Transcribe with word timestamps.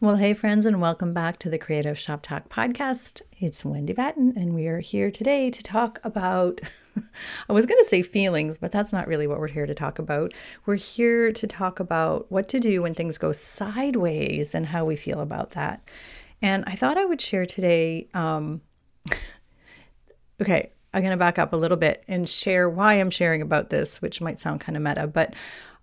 Well, 0.00 0.14
hey, 0.14 0.32
friends, 0.32 0.64
and 0.64 0.80
welcome 0.80 1.12
back 1.12 1.40
to 1.40 1.50
the 1.50 1.58
Creative 1.58 1.98
Shop 1.98 2.22
Talk 2.22 2.48
podcast. 2.48 3.20
It's 3.40 3.64
Wendy 3.64 3.92
Batten, 3.92 4.32
and 4.36 4.54
we 4.54 4.68
are 4.68 4.78
here 4.78 5.10
today 5.10 5.50
to 5.50 5.60
talk 5.60 5.98
about. 6.04 6.60
I 7.48 7.52
was 7.52 7.66
going 7.66 7.80
to 7.80 7.88
say 7.88 8.02
feelings, 8.02 8.58
but 8.58 8.70
that's 8.70 8.92
not 8.92 9.08
really 9.08 9.26
what 9.26 9.40
we're 9.40 9.48
here 9.48 9.66
to 9.66 9.74
talk 9.74 9.98
about. 9.98 10.32
We're 10.66 10.76
here 10.76 11.32
to 11.32 11.46
talk 11.48 11.80
about 11.80 12.30
what 12.30 12.48
to 12.50 12.60
do 12.60 12.82
when 12.82 12.94
things 12.94 13.18
go 13.18 13.32
sideways 13.32 14.54
and 14.54 14.66
how 14.66 14.84
we 14.84 14.94
feel 14.94 15.18
about 15.18 15.50
that. 15.50 15.82
And 16.40 16.62
I 16.68 16.76
thought 16.76 16.96
I 16.96 17.04
would 17.04 17.20
share 17.20 17.44
today. 17.44 18.06
Um, 18.14 18.60
okay, 20.40 20.70
I'm 20.94 21.02
going 21.02 21.10
to 21.10 21.16
back 21.16 21.40
up 21.40 21.52
a 21.52 21.56
little 21.56 21.76
bit 21.76 22.04
and 22.06 22.28
share 22.28 22.70
why 22.70 22.94
I'm 22.94 23.10
sharing 23.10 23.42
about 23.42 23.70
this, 23.70 24.00
which 24.00 24.20
might 24.20 24.38
sound 24.38 24.60
kind 24.60 24.76
of 24.76 24.82
meta, 24.84 25.08
but 25.08 25.34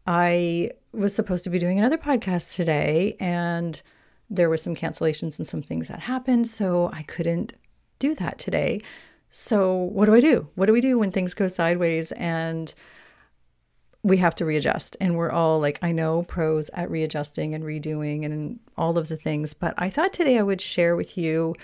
I 0.07 0.71
was 0.93 1.13
supposed 1.13 1.43
to 1.43 1.49
be 1.49 1.59
doing 1.59 1.79
another 1.79 1.97
podcast 1.97 2.55
today 2.55 3.17
and 3.19 3.81
there 4.29 4.49
were 4.49 4.57
some 4.57 4.75
cancellations 4.75 5.37
and 5.37 5.47
some 5.47 5.61
things 5.61 5.87
that 5.87 6.01
happened, 6.01 6.47
so 6.47 6.89
I 6.93 7.03
couldn't 7.03 7.53
do 7.99 8.15
that 8.15 8.39
today. 8.39 8.81
So, 9.29 9.75
what 9.75 10.05
do 10.05 10.15
I 10.15 10.19
do? 10.19 10.47
What 10.55 10.67
do 10.67 10.73
we 10.73 10.81
do 10.81 10.97
when 10.97 11.11
things 11.11 11.33
go 11.33 11.47
sideways 11.47 12.11
and 12.13 12.73
we 14.03 14.17
have 14.17 14.35
to 14.35 14.45
readjust? 14.45 14.95
And 15.01 15.15
we're 15.15 15.31
all 15.31 15.59
like, 15.59 15.77
I 15.81 15.91
know 15.91 16.23
pros 16.23 16.69
at 16.69 16.89
readjusting 16.89 17.53
and 17.53 17.63
redoing 17.63 18.25
and 18.25 18.59
all 18.77 18.97
of 18.97 19.09
the 19.09 19.17
things, 19.17 19.53
but 19.53 19.73
I 19.77 19.89
thought 19.89 20.13
today 20.13 20.37
I 20.37 20.43
would 20.43 20.61
share 20.61 20.95
with 20.95 21.17
you 21.17 21.55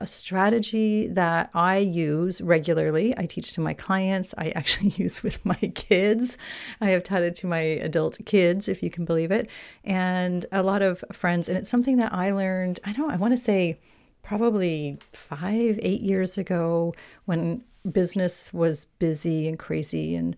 a 0.00 0.06
strategy 0.06 1.06
that 1.08 1.50
I 1.54 1.78
use 1.78 2.40
regularly. 2.40 3.16
I 3.16 3.26
teach 3.26 3.52
to 3.54 3.60
my 3.60 3.74
clients. 3.74 4.34
I 4.36 4.50
actually 4.50 4.90
use 4.96 5.22
with 5.22 5.44
my 5.44 5.72
kids. 5.74 6.36
I 6.80 6.90
have 6.90 7.02
taught 7.02 7.22
it 7.22 7.36
to 7.36 7.46
my 7.46 7.60
adult 7.60 8.18
kids, 8.26 8.68
if 8.68 8.82
you 8.82 8.90
can 8.90 9.04
believe 9.04 9.30
it, 9.30 9.48
and 9.84 10.44
a 10.52 10.62
lot 10.62 10.82
of 10.82 11.02
friends. 11.12 11.48
And 11.48 11.56
it's 11.56 11.70
something 11.70 11.96
that 11.96 12.12
I 12.12 12.30
learned, 12.32 12.80
I 12.84 12.92
don't 12.92 13.10
I 13.10 13.16
want 13.16 13.32
to 13.32 13.38
say 13.38 13.78
probably 14.22 14.98
five, 15.12 15.78
eight 15.82 16.00
years 16.00 16.36
ago 16.36 16.94
when 17.24 17.62
business 17.90 18.52
was 18.52 18.86
busy 18.98 19.46
and 19.48 19.58
crazy 19.58 20.16
and 20.16 20.36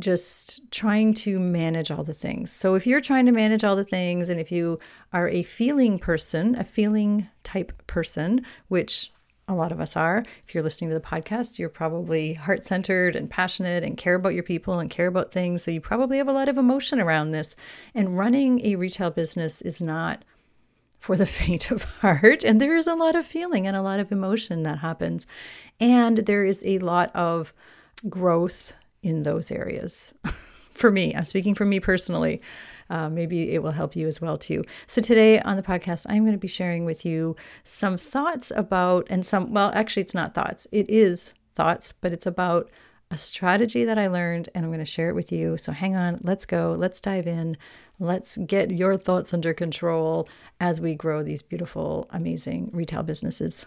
just 0.00 0.70
trying 0.72 1.14
to 1.14 1.38
manage 1.38 1.90
all 1.90 2.02
the 2.02 2.14
things. 2.14 2.52
So, 2.52 2.74
if 2.74 2.86
you're 2.86 3.00
trying 3.00 3.26
to 3.26 3.32
manage 3.32 3.62
all 3.62 3.76
the 3.76 3.84
things, 3.84 4.28
and 4.28 4.40
if 4.40 4.50
you 4.50 4.78
are 5.12 5.28
a 5.28 5.42
feeling 5.42 5.98
person, 5.98 6.56
a 6.56 6.64
feeling 6.64 7.28
type 7.44 7.72
person, 7.86 8.44
which 8.68 9.12
a 9.46 9.54
lot 9.54 9.72
of 9.72 9.80
us 9.80 9.96
are, 9.96 10.22
if 10.46 10.54
you're 10.54 10.64
listening 10.64 10.90
to 10.90 10.94
the 10.94 11.00
podcast, 11.00 11.58
you're 11.58 11.68
probably 11.68 12.34
heart 12.34 12.64
centered 12.64 13.14
and 13.14 13.30
passionate 13.30 13.84
and 13.84 13.96
care 13.96 14.14
about 14.14 14.34
your 14.34 14.42
people 14.42 14.78
and 14.78 14.90
care 14.90 15.06
about 15.06 15.30
things. 15.30 15.62
So, 15.62 15.70
you 15.70 15.80
probably 15.80 16.18
have 16.18 16.28
a 16.28 16.32
lot 16.32 16.48
of 16.48 16.58
emotion 16.58 17.00
around 17.00 17.30
this. 17.30 17.54
And 17.94 18.18
running 18.18 18.64
a 18.66 18.74
retail 18.74 19.10
business 19.10 19.62
is 19.62 19.80
not 19.80 20.24
for 20.98 21.16
the 21.16 21.26
faint 21.26 21.70
of 21.70 21.84
heart. 21.84 22.42
And 22.42 22.60
there 22.60 22.74
is 22.74 22.88
a 22.88 22.96
lot 22.96 23.14
of 23.14 23.26
feeling 23.26 23.64
and 23.64 23.76
a 23.76 23.82
lot 23.82 24.00
of 24.00 24.10
emotion 24.10 24.64
that 24.64 24.80
happens. 24.80 25.24
And 25.78 26.18
there 26.18 26.44
is 26.44 26.62
a 26.64 26.80
lot 26.80 27.14
of 27.14 27.54
growth 28.08 28.74
in 29.04 29.22
those 29.22 29.50
areas. 29.50 30.12
for 30.72 30.90
me, 30.90 31.14
I'm 31.14 31.24
speaking 31.24 31.54
for 31.54 31.64
me 31.64 31.80
personally. 31.80 32.40
Uh, 32.90 33.08
maybe 33.08 33.52
it 33.52 33.62
will 33.62 33.72
help 33.72 33.96
you 33.96 34.06
as 34.06 34.20
well 34.20 34.36
too. 34.36 34.64
So 34.86 35.00
today 35.00 35.40
on 35.40 35.56
the 35.56 35.62
podcast, 35.62 36.06
I'm 36.08 36.22
going 36.22 36.32
to 36.32 36.38
be 36.38 36.48
sharing 36.48 36.84
with 36.84 37.04
you 37.04 37.36
some 37.64 37.96
thoughts 37.96 38.52
about 38.54 39.06
and 39.08 39.24
some. 39.24 39.52
Well, 39.52 39.70
actually, 39.74 40.02
it's 40.02 40.14
not 40.14 40.34
thoughts. 40.34 40.66
It 40.72 40.88
is 40.90 41.32
thoughts, 41.54 41.94
but 42.00 42.12
it's 42.12 42.26
about 42.26 42.70
a 43.10 43.16
strategy 43.16 43.84
that 43.84 43.98
I 43.98 44.08
learned, 44.08 44.48
and 44.54 44.64
I'm 44.64 44.70
going 44.70 44.80
to 44.80 44.84
share 44.84 45.08
it 45.08 45.14
with 45.14 45.30
you. 45.30 45.56
So 45.56 45.72
hang 45.72 45.94
on, 45.94 46.18
let's 46.22 46.46
go, 46.46 46.74
let's 46.76 47.00
dive 47.00 47.26
in, 47.26 47.56
let's 47.98 48.36
get 48.38 48.70
your 48.70 48.96
thoughts 48.96 49.32
under 49.32 49.54
control 49.54 50.28
as 50.58 50.80
we 50.80 50.94
grow 50.94 51.22
these 51.22 51.42
beautiful, 51.42 52.08
amazing 52.10 52.70
retail 52.72 53.02
businesses. 53.02 53.66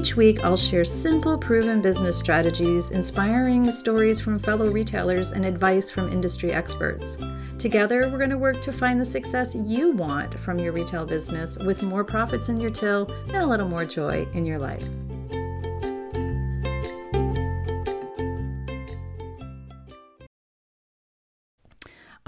Each 0.00 0.16
week, 0.16 0.42
I'll 0.42 0.56
share 0.56 0.86
simple, 0.86 1.36
proven 1.36 1.82
business 1.82 2.16
strategies, 2.16 2.90
inspiring 2.90 3.70
stories 3.70 4.18
from 4.18 4.38
fellow 4.38 4.70
retailers, 4.70 5.32
and 5.32 5.44
advice 5.44 5.90
from 5.90 6.10
industry 6.10 6.52
experts. 6.52 7.18
Together, 7.58 8.08
we're 8.08 8.16
going 8.16 8.30
to 8.30 8.38
work 8.38 8.62
to 8.62 8.72
find 8.72 8.98
the 8.98 9.04
success 9.04 9.54
you 9.54 9.90
want 9.90 10.32
from 10.40 10.58
your 10.58 10.72
retail 10.72 11.04
business 11.04 11.58
with 11.58 11.82
more 11.82 12.02
profits 12.02 12.48
in 12.48 12.58
your 12.58 12.70
till 12.70 13.12
and 13.26 13.36
a 13.36 13.46
little 13.46 13.68
more 13.68 13.84
joy 13.84 14.26
in 14.32 14.46
your 14.46 14.58
life. 14.58 14.88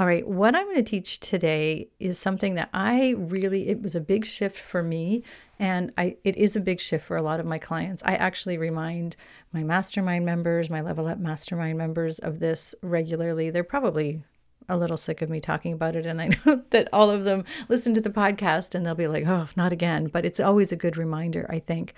All 0.03 0.09
right, 0.09 0.27
what 0.27 0.57
I'm 0.57 0.65
going 0.65 0.79
to 0.79 0.83
teach 0.83 1.21
today 1.21 1.87
is 2.01 2.19
something 2.19 2.57
that 2.57 2.71
I 2.75 3.15
really, 3.17 3.69
it 3.69 3.81
was 3.81 3.95
a 3.95 4.01
big 4.01 4.27
shift 4.27 4.59
for 4.59 4.83
me 4.83 5.23
and 5.61 5.93
I, 5.97 6.17
it 6.25 6.37
is 6.37 6.57
a 6.57 6.61
big 6.61 6.81
shift 6.81 7.07
for 7.07 7.17
a 7.17 7.23
lot 7.23 7.39
of 7.39 7.47
my 7.47 7.59
clients. 7.59 8.03
I 8.05 8.17
actually 8.17 8.59
remind 8.59 9.15
my 9.53 9.63
mastermind 9.63 10.27
members, 10.27 10.69
my 10.69 10.81
level 10.81 11.07
up 11.07 11.19
mastermind 11.19 11.79
members 11.79 12.19
of 12.19 12.41
this 12.41 12.75
regularly. 12.83 13.49
They're 13.51 13.63
probably 13.63 14.25
a 14.69 14.77
little 14.77 14.97
sick 14.97 15.23
of 15.23 15.31
me 15.31 15.39
talking 15.39 15.73
about 15.73 15.95
it. 15.95 16.05
And 16.05 16.21
I 16.21 16.31
know 16.47 16.65
that 16.71 16.89
all 16.93 17.09
of 17.09 17.23
them 17.23 17.45
listen 17.69 17.95
to 17.95 18.01
the 18.01 18.11
podcast 18.11 18.75
and 18.75 18.85
they'll 18.85 18.97
be 18.97 19.07
like, 19.07 19.29
oh, 19.29 19.47
not 19.55 19.73
again. 19.73 20.09
But 20.09 20.25
it's 20.25 20.41
always 20.41 20.73
a 20.73 20.77
good 20.77 20.97
reminder, 20.97 21.47
I 21.49 21.61
think. 21.61 21.95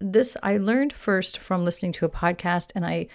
This 0.00 0.38
I 0.42 0.56
learned 0.56 0.94
first 0.94 1.36
from 1.36 1.66
listening 1.66 1.92
to 1.92 2.06
a 2.06 2.08
podcast, 2.08 2.72
and 2.74 2.86
I 2.86 3.08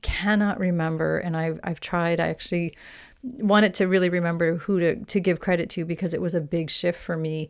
cannot 0.00 0.58
remember. 0.58 1.18
And 1.18 1.36
I've, 1.36 1.60
I've 1.62 1.78
tried, 1.78 2.20
I 2.20 2.28
actually 2.28 2.74
wanted 3.22 3.74
to 3.74 3.86
really 3.86 4.08
remember 4.08 4.56
who 4.56 4.80
to, 4.80 5.04
to 5.04 5.20
give 5.20 5.40
credit 5.40 5.70
to 5.70 5.84
because 5.84 6.14
it 6.14 6.20
was 6.20 6.34
a 6.34 6.40
big 6.40 6.70
shift 6.70 7.00
for 7.00 7.16
me. 7.16 7.48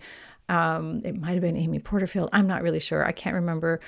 Um, 0.49 1.00
it 1.05 1.19
might 1.19 1.33
have 1.33 1.41
been 1.41 1.56
Amy 1.56 1.78
Porterfield. 1.78 2.28
I'm 2.33 2.47
not 2.47 2.62
really 2.62 2.81
sure. 2.81 3.05
I 3.06 3.12
can't 3.12 3.34
remember. 3.34 3.81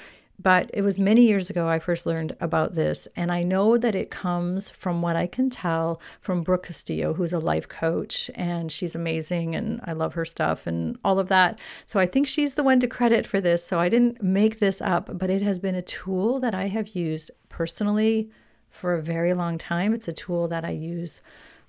But 0.43 0.71
it 0.75 0.83
was 0.83 0.99
many 0.99 1.27
years 1.27 1.49
ago 1.49 1.69
I 1.69 1.78
first 1.78 2.06
learned 2.06 2.34
about 2.41 2.75
this. 2.75 3.06
And 3.15 3.31
I 3.31 3.44
know 3.44 3.78
that 3.78 3.94
it 3.94 4.11
comes 4.11 4.69
from 4.69 5.00
what 5.00 5.15
I 5.15 5.27
can 5.27 5.49
tell 5.49 6.00
from 6.21 6.43
Brooke 6.43 6.65
Castillo, 6.65 7.15
who's 7.15 7.33
a 7.33 7.39
life 7.39 7.69
coach, 7.69 8.31
and 8.34 8.73
she's 8.73 8.97
amazing. 8.97 9.55
And 9.55 9.81
I 9.84 9.93
love 9.93 10.15
her 10.15 10.25
stuff 10.25 10.67
and 10.67 10.99
all 11.05 11.21
of 11.21 11.28
that. 11.28 11.61
So 11.87 12.00
I 12.00 12.06
think 12.06 12.27
she's 12.27 12.55
the 12.55 12.65
one 12.65 12.81
to 12.81 12.89
credit 12.89 13.27
for 13.27 13.41
this. 13.41 13.65
So 13.65 13.78
I 13.78 13.89
didn't 13.89 14.23
make 14.23 14.59
this 14.59 14.81
up, 14.81 15.19
but 15.19 15.31
it 15.31 15.43
has 15.43 15.61
been 15.61 15.77
a 15.77 15.83
tool 15.83 16.41
that 16.41 16.55
I 16.55 16.67
have 16.67 16.89
used 16.97 17.31
personally 17.49 18.28
for 18.71 18.94
a 18.94 19.03
very 19.03 19.34
long 19.34 19.56
time. 19.56 19.94
It's 19.94 20.09
a 20.09 20.12
tool 20.12 20.49
that 20.49 20.65
I 20.65 20.71
use 20.71 21.23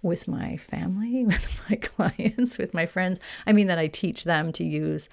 with 0.05 0.27
my 0.27 0.55
family, 0.55 1.25
with 1.25 1.61
my 1.69 1.75
clients, 1.75 2.57
with 2.57 2.73
my 2.73 2.85
friends. 2.85 3.19
I 3.45 3.51
mean, 3.51 3.67
that 3.67 3.79
I 3.79 3.87
teach 3.87 4.23
them 4.23 4.53
to 4.53 4.63
use 4.63 5.09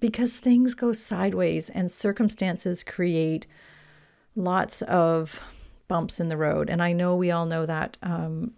because 0.00 0.38
things 0.38 0.74
go 0.74 0.92
sideways 0.92 1.70
and 1.70 1.90
circumstances 1.90 2.82
create 2.82 3.46
lots 4.34 4.82
of 4.82 5.40
bumps 5.86 6.18
in 6.18 6.28
the 6.28 6.36
road. 6.36 6.70
And 6.70 6.82
I 6.82 6.92
know 6.92 7.14
we 7.14 7.30
all 7.30 7.46
know 7.46 7.66
that. 7.66 7.96
Um, 8.02 8.52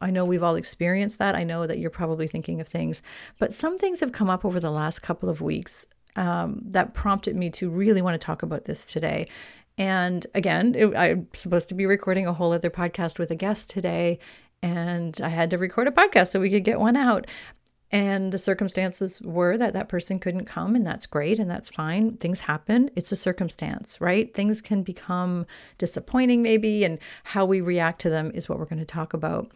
I 0.00 0.10
know 0.10 0.24
we've 0.24 0.42
all 0.42 0.54
experienced 0.54 1.18
that. 1.18 1.34
I 1.34 1.44
know 1.44 1.66
that 1.66 1.78
you're 1.78 1.90
probably 1.90 2.28
thinking 2.28 2.60
of 2.60 2.68
things, 2.68 3.02
but 3.38 3.52
some 3.52 3.78
things 3.78 4.00
have 4.00 4.12
come 4.12 4.30
up 4.30 4.44
over 4.44 4.60
the 4.60 4.70
last 4.70 5.00
couple 5.00 5.28
of 5.28 5.40
weeks 5.40 5.86
um, 6.16 6.60
that 6.64 6.94
prompted 6.94 7.36
me 7.36 7.50
to 7.50 7.68
really 7.68 8.00
want 8.02 8.18
to 8.18 8.24
talk 8.24 8.42
about 8.42 8.64
this 8.64 8.84
today. 8.84 9.26
And 9.76 10.26
again, 10.34 10.74
it, 10.76 10.94
I'm 10.96 11.28
supposed 11.32 11.68
to 11.70 11.74
be 11.74 11.86
recording 11.86 12.26
a 12.26 12.32
whole 12.32 12.52
other 12.52 12.70
podcast 12.70 13.18
with 13.18 13.30
a 13.30 13.36
guest 13.36 13.70
today, 13.70 14.18
and 14.64 15.20
I 15.22 15.28
had 15.28 15.50
to 15.50 15.58
record 15.58 15.88
a 15.88 15.90
podcast 15.90 16.28
so 16.28 16.40
we 16.40 16.48
could 16.48 16.64
get 16.64 16.80
one 16.80 16.96
out. 16.96 17.26
And 17.92 18.32
the 18.32 18.38
circumstances 18.38 19.20
were 19.20 19.58
that 19.58 19.74
that 19.74 19.90
person 19.90 20.18
couldn't 20.18 20.46
come, 20.46 20.74
and 20.74 20.86
that's 20.86 21.04
great 21.04 21.38
and 21.38 21.50
that's 21.50 21.68
fine. 21.68 22.16
Things 22.16 22.40
happen. 22.40 22.90
It's 22.96 23.12
a 23.12 23.16
circumstance, 23.16 24.00
right? 24.00 24.32
Things 24.32 24.62
can 24.62 24.82
become 24.82 25.46
disappointing, 25.76 26.42
maybe, 26.42 26.82
and 26.82 26.98
how 27.24 27.44
we 27.44 27.60
react 27.60 28.00
to 28.00 28.10
them 28.10 28.32
is 28.34 28.48
what 28.48 28.58
we're 28.58 28.64
going 28.64 28.78
to 28.78 28.86
talk 28.86 29.12
about. 29.12 29.52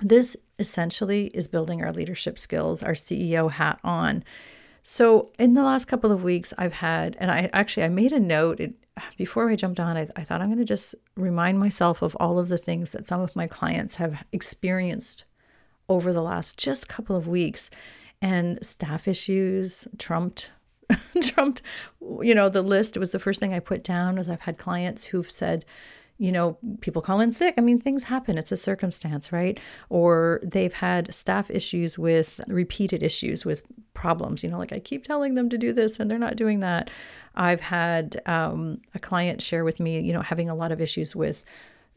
This 0.00 0.38
essentially 0.58 1.26
is 1.26 1.48
building 1.48 1.82
our 1.82 1.92
leadership 1.92 2.38
skills, 2.38 2.82
our 2.82 2.92
CEO 2.92 3.50
hat 3.50 3.78
on. 3.84 4.24
So, 4.82 5.32
in 5.38 5.52
the 5.52 5.64
last 5.64 5.84
couple 5.84 6.10
of 6.10 6.24
weeks, 6.24 6.54
I've 6.56 6.72
had, 6.72 7.14
and 7.20 7.30
I 7.30 7.50
actually 7.52 7.84
I 7.84 7.88
made 7.90 8.12
a 8.12 8.20
note. 8.20 8.58
It, 8.58 8.72
before 9.16 9.50
I 9.50 9.56
jumped 9.56 9.80
on, 9.80 9.96
I, 9.96 10.08
I 10.16 10.24
thought 10.24 10.40
I'm 10.40 10.48
going 10.48 10.58
to 10.58 10.64
just 10.64 10.94
remind 11.16 11.58
myself 11.58 12.02
of 12.02 12.16
all 12.20 12.38
of 12.38 12.48
the 12.48 12.58
things 12.58 12.92
that 12.92 13.06
some 13.06 13.20
of 13.20 13.36
my 13.36 13.46
clients 13.46 13.96
have 13.96 14.24
experienced 14.32 15.24
over 15.88 16.12
the 16.12 16.22
last 16.22 16.58
just 16.58 16.88
couple 16.88 17.16
of 17.16 17.28
weeks. 17.28 17.70
And 18.22 18.64
staff 18.64 19.06
issues 19.06 19.86
trumped 19.98 20.50
trumped 21.22 21.62
you 22.22 22.34
know 22.34 22.48
the 22.48 22.62
list 22.62 22.96
it 22.96 23.00
was 23.00 23.10
the 23.10 23.18
first 23.18 23.40
thing 23.40 23.52
i 23.52 23.58
put 23.58 23.82
down 23.82 24.16
was 24.16 24.28
i've 24.28 24.42
had 24.42 24.56
clients 24.56 25.04
who've 25.06 25.30
said 25.30 25.64
you 26.18 26.32
know, 26.32 26.56
people 26.80 27.02
call 27.02 27.20
in 27.20 27.30
sick. 27.30 27.54
I 27.58 27.60
mean, 27.60 27.78
things 27.78 28.04
happen. 28.04 28.38
It's 28.38 28.52
a 28.52 28.56
circumstance, 28.56 29.32
right? 29.32 29.58
Or 29.90 30.40
they've 30.42 30.72
had 30.72 31.14
staff 31.14 31.50
issues 31.50 31.98
with 31.98 32.40
repeated 32.46 33.02
issues 33.02 33.44
with 33.44 33.62
problems. 33.92 34.42
You 34.42 34.50
know, 34.50 34.58
like 34.58 34.72
I 34.72 34.78
keep 34.78 35.04
telling 35.04 35.34
them 35.34 35.50
to 35.50 35.58
do 35.58 35.72
this 35.72 36.00
and 36.00 36.10
they're 36.10 36.18
not 36.18 36.36
doing 36.36 36.60
that. 36.60 36.90
I've 37.34 37.60
had 37.60 38.20
um, 38.24 38.80
a 38.94 38.98
client 38.98 39.42
share 39.42 39.64
with 39.64 39.78
me, 39.78 40.00
you 40.00 40.12
know, 40.12 40.22
having 40.22 40.48
a 40.48 40.54
lot 40.54 40.72
of 40.72 40.80
issues 40.80 41.14
with 41.14 41.44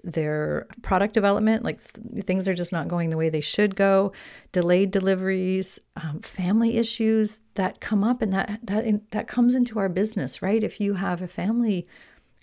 their 0.03 0.65
product 0.81 1.13
development 1.13 1.63
like 1.63 1.81
th- 1.91 2.25
things 2.25 2.47
are 2.47 2.53
just 2.53 2.71
not 2.71 2.87
going 2.87 3.09
the 3.09 3.17
way 3.17 3.27
they 3.27 3.41
should 3.41 3.75
go 3.75 4.13
delayed 4.53 4.91
deliveries 4.91 5.77
um, 5.97 6.21
family 6.21 6.77
issues 6.77 7.41
that 7.55 7.81
come 7.81 8.01
up 8.01 8.21
and 8.21 8.31
that 8.31 8.59
that 8.63 8.85
in, 8.85 9.01
that 9.11 9.27
comes 9.27 9.55
into 9.55 9.77
our 9.77 9.89
business 9.89 10.41
right 10.41 10.63
if 10.63 10.79
you 10.79 10.93
have 10.93 11.21
a 11.21 11.27
family 11.27 11.85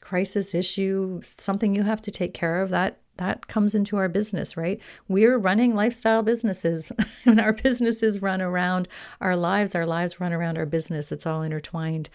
crisis 0.07 0.55
issue, 0.55 1.21
something 1.25 1.75
you 1.75 1.83
have 1.83 2.01
to 2.01 2.13
take 2.13 2.33
care 2.33 2.63
of, 2.63 2.71
that 2.71 3.01
that 3.17 3.49
comes 3.49 3.75
into 3.75 3.97
our 3.97 4.09
business, 4.09 4.57
right? 4.57 4.79
We're 5.09 5.39
running 5.39 5.75
lifestyle 5.75 6.23
businesses, 6.23 6.93
and 7.25 7.41
our 7.41 7.53
businesses 7.53 8.23
run 8.23 8.41
around 8.41 8.87
our 9.21 9.35
lives. 9.35 9.75
Our 9.75 9.85
lives 9.87 10.21
run 10.21 10.33
around 10.33 10.59
our 10.59 10.67
business. 10.67 11.11
It's 11.11 11.27
all 11.27 11.43
intertwined 11.43 12.09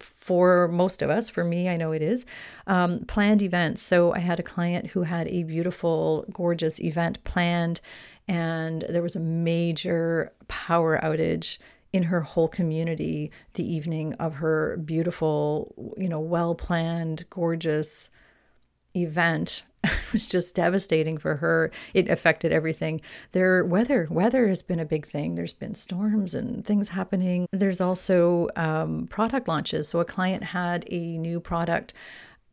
for 0.00 0.66
most 0.66 1.00
of 1.00 1.10
us. 1.10 1.28
For 1.28 1.44
me, 1.44 1.68
I 1.68 1.76
know 1.76 1.92
it 1.92 2.02
is. 2.02 2.26
Um, 2.66 3.04
planned 3.04 3.42
events. 3.42 3.82
So 3.82 4.12
I 4.14 4.18
had 4.18 4.40
a 4.40 4.50
client 4.54 4.88
who 4.88 5.02
had 5.02 5.28
a 5.28 5.44
beautiful, 5.44 6.24
gorgeous 6.32 6.80
event 6.80 7.22
planned, 7.22 7.80
and 8.26 8.84
there 8.88 9.02
was 9.02 9.14
a 9.14 9.20
major 9.20 10.32
power 10.48 10.98
outage 11.04 11.58
in 11.92 12.04
her 12.04 12.20
whole 12.20 12.48
community 12.48 13.30
the 13.54 13.64
evening 13.64 14.14
of 14.14 14.34
her 14.36 14.76
beautiful, 14.76 15.94
you 15.96 16.08
know, 16.08 16.20
well 16.20 16.54
planned, 16.54 17.24
gorgeous 17.30 18.10
event 18.94 19.64
it 19.84 19.90
was 20.12 20.26
just 20.26 20.54
devastating 20.54 21.18
for 21.18 21.36
her. 21.36 21.70
It 21.94 22.08
affected 22.08 22.52
everything. 22.52 23.00
Their 23.32 23.64
weather, 23.64 24.08
weather 24.10 24.48
has 24.48 24.62
been 24.62 24.80
a 24.80 24.84
big 24.84 25.06
thing. 25.06 25.34
There's 25.34 25.52
been 25.52 25.74
storms 25.74 26.34
and 26.34 26.64
things 26.64 26.90
happening. 26.90 27.46
There's 27.52 27.80
also 27.80 28.48
um, 28.56 29.06
product 29.08 29.48
launches. 29.48 29.88
So 29.88 30.00
a 30.00 30.04
client 30.04 30.42
had 30.42 30.84
a 30.90 31.18
new 31.18 31.40
product 31.40 31.92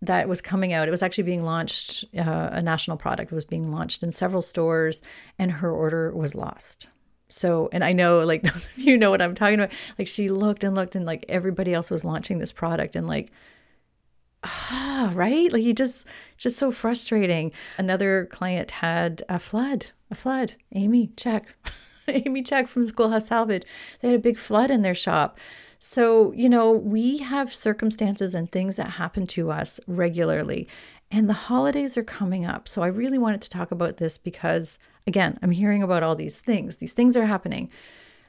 that 0.01 0.27
was 0.27 0.41
coming 0.41 0.73
out. 0.73 0.87
It 0.87 0.91
was 0.91 1.01
actually 1.01 1.23
being 1.23 1.45
launched, 1.45 2.05
uh, 2.15 2.49
a 2.51 2.61
national 2.61 2.97
product 2.97 3.31
was 3.31 3.45
being 3.45 3.71
launched 3.71 4.03
in 4.03 4.11
several 4.11 4.41
stores, 4.41 5.01
and 5.39 5.51
her 5.53 5.71
order 5.71 6.11
was 6.11 6.35
lost. 6.35 6.87
So, 7.35 7.67
and 7.73 7.83
I 7.83 7.91
know 7.91 8.19
like 8.19 8.43
those 8.49 8.67
of 8.67 8.77
you 8.77 8.97
know 8.97 9.11
what 9.11 9.21
I'm 9.21 9.35
talking 9.35 9.59
about. 9.59 9.73
Like 9.99 10.07
she 10.07 10.29
looked 10.29 10.63
and 10.63 10.73
looked 10.73 10.95
and 10.95 11.05
like 11.05 11.25
everybody 11.27 11.73
else 11.73 11.91
was 11.91 12.05
launching 12.05 12.39
this 12.39 12.53
product 12.53 12.95
and 12.95 13.07
like 13.07 13.29
ah, 14.45 15.11
right? 15.15 15.51
Like 15.51 15.63
you 15.63 15.73
just 15.73 16.07
just 16.37 16.57
so 16.57 16.71
frustrating. 16.71 17.51
Another 17.77 18.27
client 18.31 18.71
had 18.71 19.21
a 19.27 19.37
flood, 19.37 19.87
a 20.09 20.15
flood. 20.15 20.55
Amy, 20.73 21.11
check. 21.17 21.53
Amy 22.07 22.41
check 22.41 22.67
from 22.67 22.87
Schoolhouse 22.87 23.27
Salvage. 23.27 23.63
They 23.99 24.09
had 24.09 24.15
a 24.15 24.21
big 24.21 24.37
flood 24.37 24.71
in 24.71 24.81
their 24.81 24.95
shop. 24.95 25.37
So, 25.77 26.31
you 26.31 26.47
know, 26.47 26.71
we 26.71 27.17
have 27.17 27.53
circumstances 27.53 28.33
and 28.33 28.49
things 28.49 28.77
that 28.77 28.91
happen 28.91 29.27
to 29.27 29.51
us 29.51 29.79
regularly. 29.87 30.69
And 31.11 31.27
the 31.27 31.33
holidays 31.33 31.97
are 31.97 32.03
coming 32.03 32.45
up. 32.45 32.67
So 32.67 32.81
I 32.81 32.87
really 32.87 33.17
wanted 33.17 33.41
to 33.41 33.49
talk 33.49 33.71
about 33.71 33.97
this 33.97 34.17
because 34.17 34.79
Again, 35.07 35.38
I'm 35.42 35.52
hearing 35.52 35.84
about 35.84 36.04
all 36.04 36.16
these 36.16 36.40
things. 36.40 36.78
These 36.78 36.94
things 36.94 37.16
are 37.16 37.25
happening. 37.25 37.69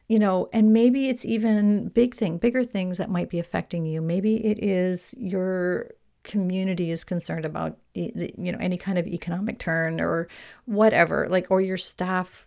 You 0.09 0.21
know, 0.21 0.49
and 0.53 0.73
maybe 0.73 1.09
it's 1.09 1.25
even 1.25 1.89
big 1.89 2.15
thing, 2.15 2.39
bigger 2.39 2.63
things 2.63 2.99
that 2.99 3.11
might 3.11 3.29
be 3.29 3.41
affecting 3.41 3.87
you. 3.87 4.01
Maybe 4.01 4.45
it 4.47 4.63
is 4.63 5.15
your 5.19 5.91
community 6.23 6.91
is 6.91 7.05
concerned 7.05 7.45
about 7.45 7.77
you 7.95 8.53
know 8.53 8.59
any 8.61 8.77
kind 8.77 8.99
of 8.99 9.07
economic 9.07 9.59
turn 9.59 10.01
or 10.01 10.29
whatever, 10.65 11.29
like 11.29 11.47
or 11.51 11.61
your 11.61 11.77
staff 11.77 12.47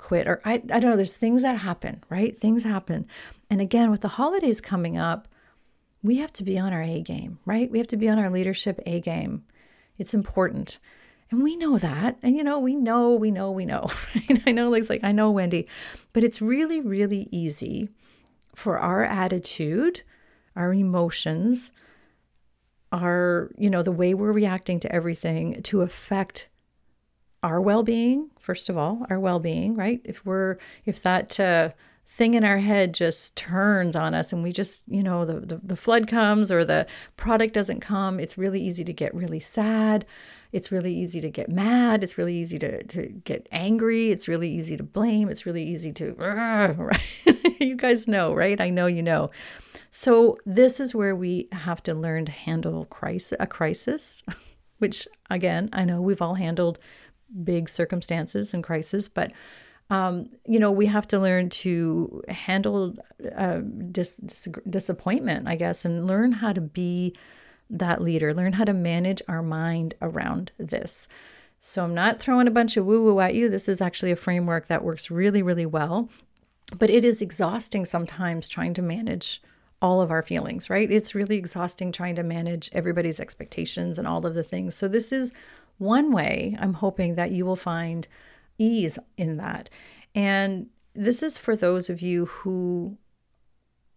quit 0.00 0.26
or 0.26 0.40
I, 0.44 0.54
I 0.54 0.80
don't 0.80 0.90
know 0.90 0.96
there's 0.96 1.16
things 1.16 1.42
that 1.42 1.58
happen 1.58 2.02
right 2.08 2.36
things 2.36 2.64
happen 2.64 3.06
and 3.48 3.60
again 3.60 3.90
with 3.90 4.00
the 4.00 4.08
holidays 4.08 4.60
coming 4.60 4.96
up 4.96 5.28
we 6.02 6.16
have 6.16 6.32
to 6.34 6.42
be 6.42 6.58
on 6.58 6.72
our 6.72 6.82
a 6.82 7.02
game 7.02 7.38
right 7.44 7.70
we 7.70 7.78
have 7.78 7.86
to 7.88 7.96
be 7.96 8.08
on 8.08 8.18
our 8.18 8.30
leadership 8.30 8.80
a 8.86 9.00
game 9.00 9.44
it's 9.98 10.14
important 10.14 10.78
and 11.30 11.42
we 11.42 11.56
know 11.56 11.78
that. 11.78 12.16
And, 12.22 12.36
you 12.36 12.42
know, 12.42 12.58
we 12.58 12.74
know, 12.74 13.14
we 13.14 13.30
know, 13.30 13.50
we 13.50 13.64
know. 13.64 13.88
I 14.46 14.52
know, 14.52 14.68
like, 14.68 14.88
like, 14.90 15.04
I 15.04 15.12
know, 15.12 15.30
Wendy, 15.30 15.68
but 16.12 16.24
it's 16.24 16.42
really, 16.42 16.80
really 16.80 17.28
easy 17.30 17.88
for 18.54 18.78
our 18.78 19.04
attitude, 19.04 20.02
our 20.56 20.74
emotions, 20.74 21.70
our, 22.90 23.50
you 23.56 23.70
know, 23.70 23.82
the 23.82 23.92
way 23.92 24.12
we're 24.12 24.32
reacting 24.32 24.80
to 24.80 24.92
everything 24.92 25.62
to 25.62 25.82
affect 25.82 26.48
our 27.42 27.60
well 27.60 27.82
being, 27.82 28.30
first 28.38 28.68
of 28.68 28.76
all, 28.76 29.06
our 29.08 29.20
well 29.20 29.38
being, 29.38 29.76
right? 29.76 30.00
If 30.04 30.26
we're, 30.26 30.58
if 30.84 31.02
that, 31.02 31.38
uh, 31.38 31.70
thing 32.12 32.34
in 32.34 32.42
our 32.42 32.58
head 32.58 32.92
just 32.92 33.36
turns 33.36 33.94
on 33.94 34.14
us 34.14 34.32
and 34.32 34.42
we 34.42 34.50
just 34.52 34.82
you 34.88 35.00
know 35.00 35.24
the, 35.24 35.34
the, 35.34 35.60
the 35.62 35.76
flood 35.76 36.08
comes 36.08 36.50
or 36.50 36.64
the 36.64 36.84
product 37.16 37.54
doesn't 37.54 37.78
come 37.78 38.18
it's 38.18 38.36
really 38.36 38.60
easy 38.60 38.82
to 38.82 38.92
get 38.92 39.14
really 39.14 39.38
sad 39.38 40.04
it's 40.52 40.72
really 40.72 40.94
easy 40.94 41.20
to 41.20 41.30
get 41.30 41.50
mad. 41.50 42.02
It's 42.02 42.18
really 42.18 42.34
easy 42.34 42.58
to, 42.58 42.82
to 42.84 43.06
get 43.24 43.46
angry. 43.52 44.10
It's 44.10 44.28
really 44.28 44.50
easy 44.50 44.76
to 44.76 44.82
blame. 44.82 45.28
It's 45.28 45.46
really 45.46 45.64
easy 45.64 45.92
to, 45.92 46.12
right? 46.18 47.00
you 47.60 47.76
guys 47.76 48.08
know, 48.08 48.34
right? 48.34 48.60
I 48.60 48.70
know 48.70 48.86
you 48.86 49.02
know. 49.02 49.30
So, 49.92 50.36
this 50.46 50.78
is 50.78 50.94
where 50.94 51.16
we 51.16 51.48
have 51.52 51.82
to 51.84 51.94
learn 51.94 52.24
to 52.26 52.32
handle 52.32 52.84
crisis, 52.86 53.36
a 53.40 53.46
crisis, 53.46 54.22
which 54.78 55.08
again, 55.28 55.68
I 55.72 55.84
know 55.84 56.00
we've 56.00 56.22
all 56.22 56.34
handled 56.34 56.78
big 57.44 57.68
circumstances 57.68 58.54
and 58.54 58.62
crisis, 58.62 59.08
but 59.08 59.32
um, 59.90 60.30
you 60.46 60.60
know, 60.60 60.70
we 60.70 60.86
have 60.86 61.08
to 61.08 61.18
learn 61.18 61.50
to 61.50 62.22
handle 62.28 62.94
uh, 63.36 63.58
dis- 63.90 64.18
dis- 64.18 64.48
disappointment, 64.68 65.48
I 65.48 65.56
guess, 65.56 65.84
and 65.84 66.06
learn 66.06 66.30
how 66.30 66.52
to 66.52 66.60
be 66.60 67.16
that 67.70 68.02
leader, 68.02 68.34
learn 68.34 68.54
how 68.54 68.64
to 68.64 68.72
manage 68.72 69.22
our 69.28 69.42
mind 69.42 69.94
around 70.02 70.52
this. 70.58 71.08
So 71.58 71.84
I'm 71.84 71.94
not 71.94 72.18
throwing 72.18 72.48
a 72.48 72.52
bunch 72.52 72.76
of 72.76 72.86
woo 72.86 73.04
woo 73.04 73.20
at 73.20 73.34
you. 73.34 73.48
This 73.48 73.68
is 73.68 73.80
actually 73.80 74.10
a 74.10 74.16
framework 74.16 74.66
that 74.66 74.84
works 74.84 75.10
really, 75.10 75.42
really 75.42 75.66
well. 75.66 76.08
But 76.78 76.90
it 76.90 77.04
is 77.04 77.20
exhausting 77.20 77.84
sometimes 77.84 78.48
trying 78.48 78.74
to 78.74 78.82
manage 78.82 79.42
all 79.82 80.00
of 80.00 80.10
our 80.10 80.22
feelings, 80.22 80.70
right? 80.70 80.90
It's 80.90 81.14
really 81.14 81.36
exhausting 81.36 81.90
trying 81.90 82.14
to 82.16 82.22
manage 82.22 82.70
everybody's 82.72 83.20
expectations 83.20 83.98
and 83.98 84.06
all 84.06 84.24
of 84.24 84.34
the 84.34 84.44
things. 84.44 84.74
So, 84.74 84.88
this 84.88 85.12
is 85.12 85.32
one 85.78 86.12
way 86.12 86.56
I'm 86.60 86.74
hoping 86.74 87.14
that 87.14 87.32
you 87.32 87.46
will 87.46 87.56
find 87.56 88.06
ease 88.58 88.98
in 89.16 89.38
that. 89.38 89.70
And 90.14 90.66
this 90.94 91.22
is 91.22 91.38
for 91.38 91.56
those 91.56 91.88
of 91.88 92.00
you 92.00 92.26
who 92.26 92.98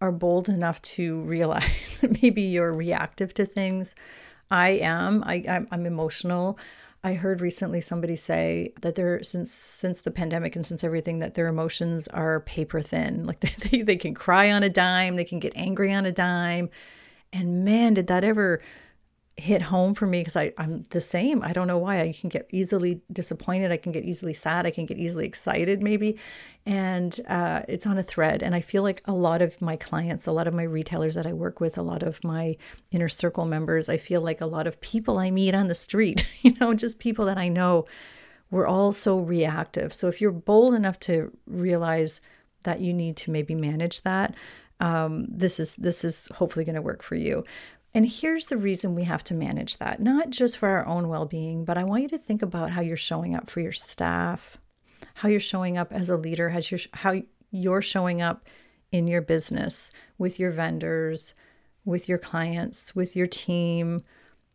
are 0.04 0.12
bold 0.12 0.50
enough 0.50 0.82
to 0.82 1.22
realize 1.22 2.04
maybe 2.22 2.42
you're 2.42 2.72
reactive 2.72 3.32
to 3.34 3.46
things. 3.46 3.94
I 4.50 4.70
am. 4.70 5.24
I, 5.24 5.44
I'm, 5.48 5.66
I'm 5.70 5.86
emotional. 5.86 6.58
I 7.02 7.14
heard 7.14 7.40
recently 7.40 7.80
somebody 7.80 8.16
say 8.16 8.72
that 8.82 8.94
they're 8.94 9.22
since 9.22 9.50
since 9.50 10.00
the 10.02 10.10
pandemic 10.10 10.56
and 10.56 10.64
since 10.64 10.84
everything 10.84 11.18
that 11.18 11.34
their 11.34 11.48
emotions 11.48 12.06
are 12.08 12.40
paper 12.40 12.80
thin. 12.82 13.26
Like 13.26 13.40
they, 13.40 13.82
they 13.82 13.96
can 13.96 14.14
cry 14.14 14.50
on 14.50 14.62
a 14.62 14.70
dime, 14.70 15.16
they 15.16 15.24
can 15.24 15.38
get 15.38 15.52
angry 15.56 15.92
on 15.92 16.06
a 16.06 16.12
dime. 16.12 16.68
And 17.32 17.64
man, 17.64 17.94
did 17.94 18.06
that 18.06 18.24
ever 18.24 18.60
hit 19.36 19.62
home 19.62 19.94
for 19.94 20.06
me 20.06 20.20
because 20.20 20.36
I'm 20.36 20.84
the 20.90 21.00
same. 21.00 21.42
I 21.42 21.52
don't 21.52 21.66
know 21.66 21.78
why. 21.78 22.00
I 22.00 22.12
can 22.12 22.28
get 22.28 22.46
easily 22.50 23.00
disappointed. 23.12 23.72
I 23.72 23.76
can 23.76 23.90
get 23.90 24.04
easily 24.04 24.32
sad. 24.32 24.64
I 24.64 24.70
can 24.70 24.86
get 24.86 24.96
easily 24.96 25.26
excited, 25.26 25.82
maybe. 25.82 26.18
And 26.64 27.18
uh, 27.28 27.62
it's 27.66 27.86
on 27.86 27.98
a 27.98 28.02
thread. 28.02 28.42
And 28.42 28.54
I 28.54 28.60
feel 28.60 28.84
like 28.84 29.02
a 29.06 29.12
lot 29.12 29.42
of 29.42 29.60
my 29.60 29.76
clients, 29.76 30.26
a 30.26 30.32
lot 30.32 30.46
of 30.46 30.54
my 30.54 30.62
retailers 30.62 31.16
that 31.16 31.26
I 31.26 31.32
work 31.32 31.60
with, 31.60 31.76
a 31.76 31.82
lot 31.82 32.04
of 32.04 32.22
my 32.22 32.56
inner 32.92 33.08
circle 33.08 33.44
members, 33.44 33.88
I 33.88 33.96
feel 33.96 34.20
like 34.20 34.40
a 34.40 34.46
lot 34.46 34.68
of 34.68 34.80
people 34.80 35.18
I 35.18 35.30
meet 35.30 35.54
on 35.54 35.66
the 35.66 35.74
street, 35.74 36.26
you 36.42 36.54
know, 36.60 36.72
just 36.72 37.00
people 37.00 37.26
that 37.26 37.38
I 37.38 37.48
know, 37.48 37.86
we're 38.52 38.68
all 38.68 38.92
so 38.92 39.18
reactive. 39.18 39.92
So 39.92 40.06
if 40.06 40.20
you're 40.20 40.30
bold 40.30 40.74
enough 40.74 41.00
to 41.00 41.36
realize 41.46 42.20
that 42.62 42.80
you 42.80 42.92
need 42.92 43.16
to 43.16 43.32
maybe 43.32 43.56
manage 43.56 44.02
that, 44.02 44.34
um, 44.80 45.26
this 45.28 45.60
is 45.60 45.76
this 45.76 46.04
is 46.04 46.28
hopefully 46.34 46.64
going 46.64 46.74
to 46.74 46.82
work 46.82 47.02
for 47.02 47.14
you. 47.14 47.44
And 47.94 48.10
here's 48.10 48.48
the 48.48 48.56
reason 48.56 48.94
we 48.94 49.04
have 49.04 49.22
to 49.24 49.34
manage 49.34 49.78
that, 49.78 50.00
not 50.00 50.30
just 50.30 50.58
for 50.58 50.68
our 50.68 50.84
own 50.84 51.08
well 51.08 51.26
being, 51.26 51.64
but 51.64 51.78
I 51.78 51.84
want 51.84 52.02
you 52.02 52.08
to 52.08 52.18
think 52.18 52.42
about 52.42 52.70
how 52.72 52.80
you're 52.80 52.96
showing 52.96 53.36
up 53.36 53.48
for 53.48 53.60
your 53.60 53.72
staff, 53.72 54.58
how 55.14 55.28
you're 55.28 55.38
showing 55.38 55.78
up 55.78 55.92
as 55.92 56.10
a 56.10 56.16
leader, 56.16 56.50
how 56.50 56.58
you're, 56.68 56.80
how 56.92 57.22
you're 57.52 57.82
showing 57.82 58.20
up 58.20 58.48
in 58.90 59.06
your 59.06 59.22
business 59.22 59.92
with 60.18 60.40
your 60.40 60.50
vendors, 60.50 61.34
with 61.84 62.08
your 62.08 62.18
clients, 62.18 62.96
with 62.96 63.14
your 63.14 63.28
team, 63.28 64.00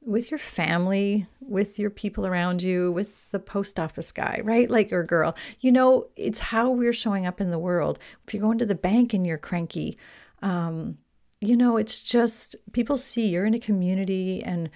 with 0.04 0.32
your 0.32 0.38
family, 0.38 1.28
with 1.40 1.80
your 1.80 1.90
people 1.90 2.26
around 2.26 2.62
you, 2.62 2.92
with 2.92 3.32
the 3.32 3.40
post 3.40 3.80
office 3.80 4.12
guy, 4.12 4.42
right? 4.44 4.70
Like, 4.70 4.92
or 4.92 5.04
girl. 5.04 5.36
You 5.60 5.72
know, 5.72 6.08
it's 6.16 6.40
how 6.40 6.70
we're 6.70 6.94
showing 6.94 7.26
up 7.26 7.40
in 7.40 7.52
the 7.52 7.60
world. 7.60 8.00
If 8.28 8.34
you're 8.34 8.42
going 8.42 8.58
to 8.60 8.66
the 8.66 8.76
bank 8.76 9.14
and 9.14 9.26
you're 9.26 9.38
cranky, 9.38 9.98
um, 10.42 10.98
you 11.42 11.56
know, 11.56 11.78
it's 11.78 12.02
just 12.02 12.56
people 12.74 12.98
see 12.98 13.30
you're 13.30 13.46
in 13.46 13.54
a 13.54 13.60
community 13.60 14.44
and 14.44 14.70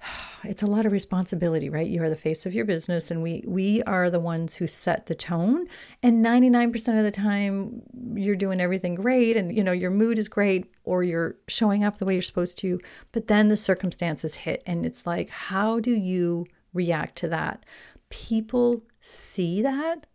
it's 0.44 0.62
a 0.62 0.66
lot 0.66 0.86
of 0.86 0.92
responsibility, 0.92 1.68
right? 1.68 1.86
You 1.86 2.02
are 2.02 2.08
the 2.10 2.16
face 2.16 2.46
of 2.46 2.54
your 2.54 2.64
business 2.64 3.10
and 3.10 3.22
we 3.22 3.42
we 3.46 3.82
are 3.82 4.08
the 4.10 4.20
ones 4.20 4.54
who 4.54 4.66
set 4.66 5.06
the 5.06 5.14
tone. 5.14 5.66
And 6.02 6.24
99% 6.24 6.98
of 6.98 7.04
the 7.04 7.10
time 7.10 7.82
you're 8.14 8.36
doing 8.36 8.60
everything 8.60 8.94
great 8.94 9.36
and 9.36 9.56
you 9.56 9.64
know 9.64 9.72
your 9.72 9.90
mood 9.90 10.18
is 10.18 10.28
great 10.28 10.72
or 10.84 11.02
you're 11.02 11.36
showing 11.48 11.82
up 11.82 11.98
the 11.98 12.04
way 12.04 12.14
you're 12.14 12.22
supposed 12.22 12.58
to, 12.58 12.78
but 13.12 13.26
then 13.26 13.48
the 13.48 13.56
circumstances 13.56 14.34
hit 14.34 14.62
and 14.66 14.86
it's 14.86 15.06
like 15.06 15.30
how 15.30 15.80
do 15.80 15.92
you 15.92 16.46
react 16.72 17.16
to 17.16 17.28
that? 17.28 17.64
People 18.10 18.84
see 19.00 19.60
that 19.62 20.06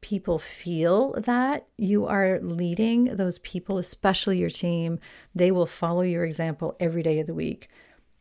people 0.00 0.38
feel 0.38 1.14
that 1.18 1.66
you 1.76 2.06
are 2.06 2.40
leading 2.40 3.16
those 3.16 3.38
people, 3.40 3.78
especially 3.78 4.38
your 4.38 4.50
team, 4.50 4.98
they 5.34 5.50
will 5.50 5.66
follow 5.66 6.02
your 6.02 6.24
example 6.24 6.76
every 6.80 7.02
day 7.02 7.18
of 7.20 7.26
the 7.26 7.34
week. 7.34 7.68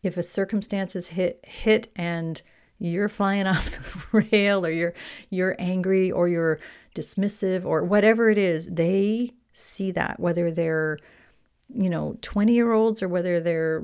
If 0.03 0.17
a 0.17 0.23
circumstance 0.23 0.95
is 0.95 1.07
hit 1.07 1.43
hit 1.45 1.91
and 1.95 2.41
you're 2.79 3.09
flying 3.09 3.47
off 3.47 3.71
the 3.71 4.27
rail 4.31 4.65
or 4.65 4.71
you're 4.71 4.93
you're 5.29 5.55
angry 5.59 6.11
or 6.11 6.27
you're 6.27 6.59
dismissive 6.95 7.65
or 7.65 7.83
whatever 7.83 8.29
it 8.29 8.37
is 8.37 8.67
they 8.67 9.31
see 9.53 9.91
that 9.91 10.19
whether 10.19 10.49
they're 10.49 10.97
you 11.67 11.89
know 11.89 12.17
20 12.21 12.53
year 12.53 12.71
olds 12.71 13.03
or 13.03 13.07
whether 13.07 13.39
they're 13.39 13.83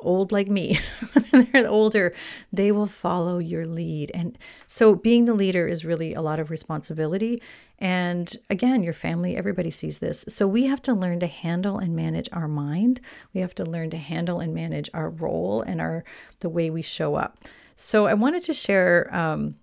old 0.00 0.32
like 0.32 0.48
me, 0.48 0.78
they're 1.32 1.68
older, 1.68 2.14
they 2.52 2.72
will 2.72 2.86
follow 2.86 3.38
your 3.38 3.64
lead. 3.64 4.10
And 4.14 4.38
so 4.66 4.94
being 4.94 5.24
the 5.24 5.34
leader 5.34 5.66
is 5.66 5.84
really 5.84 6.14
a 6.14 6.22
lot 6.22 6.40
of 6.40 6.50
responsibility. 6.50 7.42
And 7.78 8.34
again, 8.50 8.82
your 8.82 8.92
family, 8.92 9.36
everybody 9.36 9.70
sees 9.70 10.00
this. 10.00 10.24
So 10.28 10.46
we 10.46 10.66
have 10.66 10.82
to 10.82 10.92
learn 10.92 11.20
to 11.20 11.26
handle 11.26 11.78
and 11.78 11.96
manage 11.96 12.28
our 12.32 12.48
mind. 12.48 13.00
We 13.32 13.40
have 13.40 13.54
to 13.56 13.64
learn 13.64 13.90
to 13.90 13.96
handle 13.96 14.40
and 14.40 14.54
manage 14.54 14.90
our 14.92 15.08
role 15.08 15.62
and 15.62 15.80
our 15.80 16.04
the 16.40 16.50
way 16.50 16.68
we 16.68 16.82
show 16.82 17.14
up. 17.14 17.38
So 17.76 18.06
I 18.06 18.14
wanted 18.14 18.42
to 18.44 18.54
share 18.54 19.14
um, 19.14 19.56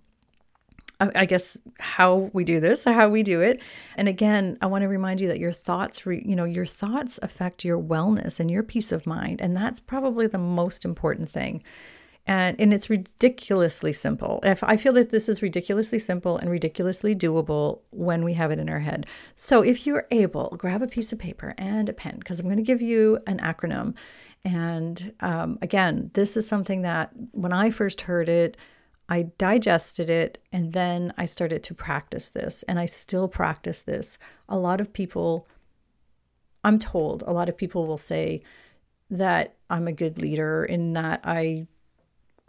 I 1.00 1.26
guess 1.26 1.56
how 1.78 2.30
we 2.32 2.42
do 2.42 2.58
this, 2.58 2.82
how 2.82 3.08
we 3.08 3.22
do 3.22 3.40
it. 3.40 3.60
And 3.96 4.08
again, 4.08 4.58
I 4.60 4.66
want 4.66 4.82
to 4.82 4.88
remind 4.88 5.20
you 5.20 5.28
that 5.28 5.38
your 5.38 5.52
thoughts, 5.52 6.04
re, 6.04 6.20
you 6.26 6.34
know, 6.34 6.44
your 6.44 6.66
thoughts 6.66 7.20
affect 7.22 7.64
your 7.64 7.80
wellness 7.80 8.40
and 8.40 8.50
your 8.50 8.64
peace 8.64 8.90
of 8.90 9.06
mind, 9.06 9.40
and 9.40 9.56
that's 9.56 9.78
probably 9.78 10.26
the 10.26 10.38
most 10.38 10.84
important 10.84 11.30
thing. 11.30 11.62
And 12.26 12.60
and 12.60 12.74
it's 12.74 12.90
ridiculously 12.90 13.92
simple. 13.92 14.40
If 14.42 14.64
I 14.64 14.76
feel 14.76 14.92
that 14.94 15.10
this 15.10 15.28
is 15.28 15.40
ridiculously 15.40 16.00
simple 16.00 16.36
and 16.36 16.50
ridiculously 16.50 17.14
doable 17.14 17.80
when 17.90 18.24
we 18.24 18.34
have 18.34 18.50
it 18.50 18.58
in 18.58 18.68
our 18.68 18.80
head. 18.80 19.06
So 19.36 19.62
if 19.62 19.86
you're 19.86 20.06
able, 20.10 20.54
grab 20.58 20.82
a 20.82 20.88
piece 20.88 21.12
of 21.12 21.20
paper 21.20 21.54
and 21.56 21.88
a 21.88 21.92
pen 21.92 22.18
because 22.18 22.40
I'm 22.40 22.46
going 22.46 22.58
to 22.58 22.62
give 22.62 22.82
you 22.82 23.20
an 23.28 23.38
acronym. 23.38 23.94
And 24.44 25.12
um, 25.20 25.58
again, 25.62 26.10
this 26.14 26.36
is 26.36 26.46
something 26.46 26.82
that 26.82 27.12
when 27.32 27.52
I 27.52 27.70
first 27.70 28.02
heard 28.02 28.28
it 28.28 28.56
I 29.08 29.30
digested 29.38 30.10
it 30.10 30.42
and 30.52 30.72
then 30.72 31.14
I 31.16 31.26
started 31.26 31.62
to 31.64 31.74
practice 31.74 32.28
this, 32.28 32.62
and 32.64 32.78
I 32.78 32.86
still 32.86 33.26
practice 33.26 33.80
this. 33.82 34.18
A 34.48 34.58
lot 34.58 34.80
of 34.80 34.92
people, 34.92 35.46
I'm 36.62 36.78
told, 36.78 37.22
a 37.26 37.32
lot 37.32 37.48
of 37.48 37.56
people 37.56 37.86
will 37.86 37.98
say 37.98 38.42
that 39.10 39.56
I'm 39.70 39.88
a 39.88 39.92
good 39.92 40.20
leader 40.20 40.64
in 40.64 40.92
that 40.92 41.22
I 41.24 41.66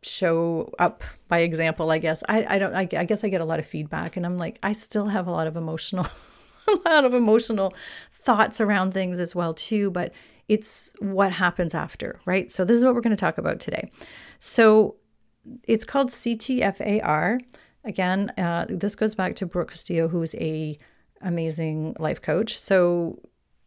show 0.01 0.73
up 0.79 1.03
by 1.27 1.39
example, 1.39 1.91
I 1.91 1.97
guess. 1.97 2.23
I, 2.27 2.55
I 2.55 2.59
don't, 2.59 2.73
I, 2.73 2.87
I 2.97 3.05
guess 3.05 3.23
I 3.23 3.29
get 3.29 3.41
a 3.41 3.45
lot 3.45 3.59
of 3.59 3.65
feedback, 3.65 4.17
and 4.17 4.25
I'm 4.25 4.37
like, 4.37 4.59
I 4.61 4.73
still 4.73 5.07
have 5.07 5.27
a 5.27 5.31
lot 5.31 5.47
of 5.47 5.55
emotional, 5.55 6.07
a 6.67 6.89
lot 6.89 7.05
of 7.05 7.13
emotional 7.13 7.73
thoughts 8.11 8.59
around 8.59 8.93
things 8.93 9.21
as 9.21 9.33
well, 9.33 9.53
too, 9.53 9.91
but 9.91 10.11
it's 10.49 10.93
what 10.99 11.31
happens 11.31 11.73
after, 11.73 12.19
right? 12.25 12.51
So, 12.51 12.65
this 12.65 12.75
is 12.75 12.83
what 12.83 12.95
we're 12.95 13.01
going 13.01 13.15
to 13.15 13.19
talk 13.19 13.37
about 13.37 13.59
today. 13.59 13.89
So, 14.39 14.95
it's 15.63 15.85
called 15.85 16.09
CTFAR. 16.09 17.39
Again, 17.83 18.31
uh, 18.37 18.65
this 18.69 18.95
goes 18.95 19.15
back 19.15 19.35
to 19.37 19.45
Brooke 19.45 19.71
Castillo, 19.71 20.07
who 20.07 20.21
is 20.21 20.35
a 20.35 20.77
amazing 21.21 21.95
life 21.99 22.21
coach. 22.21 22.57
So 22.59 23.19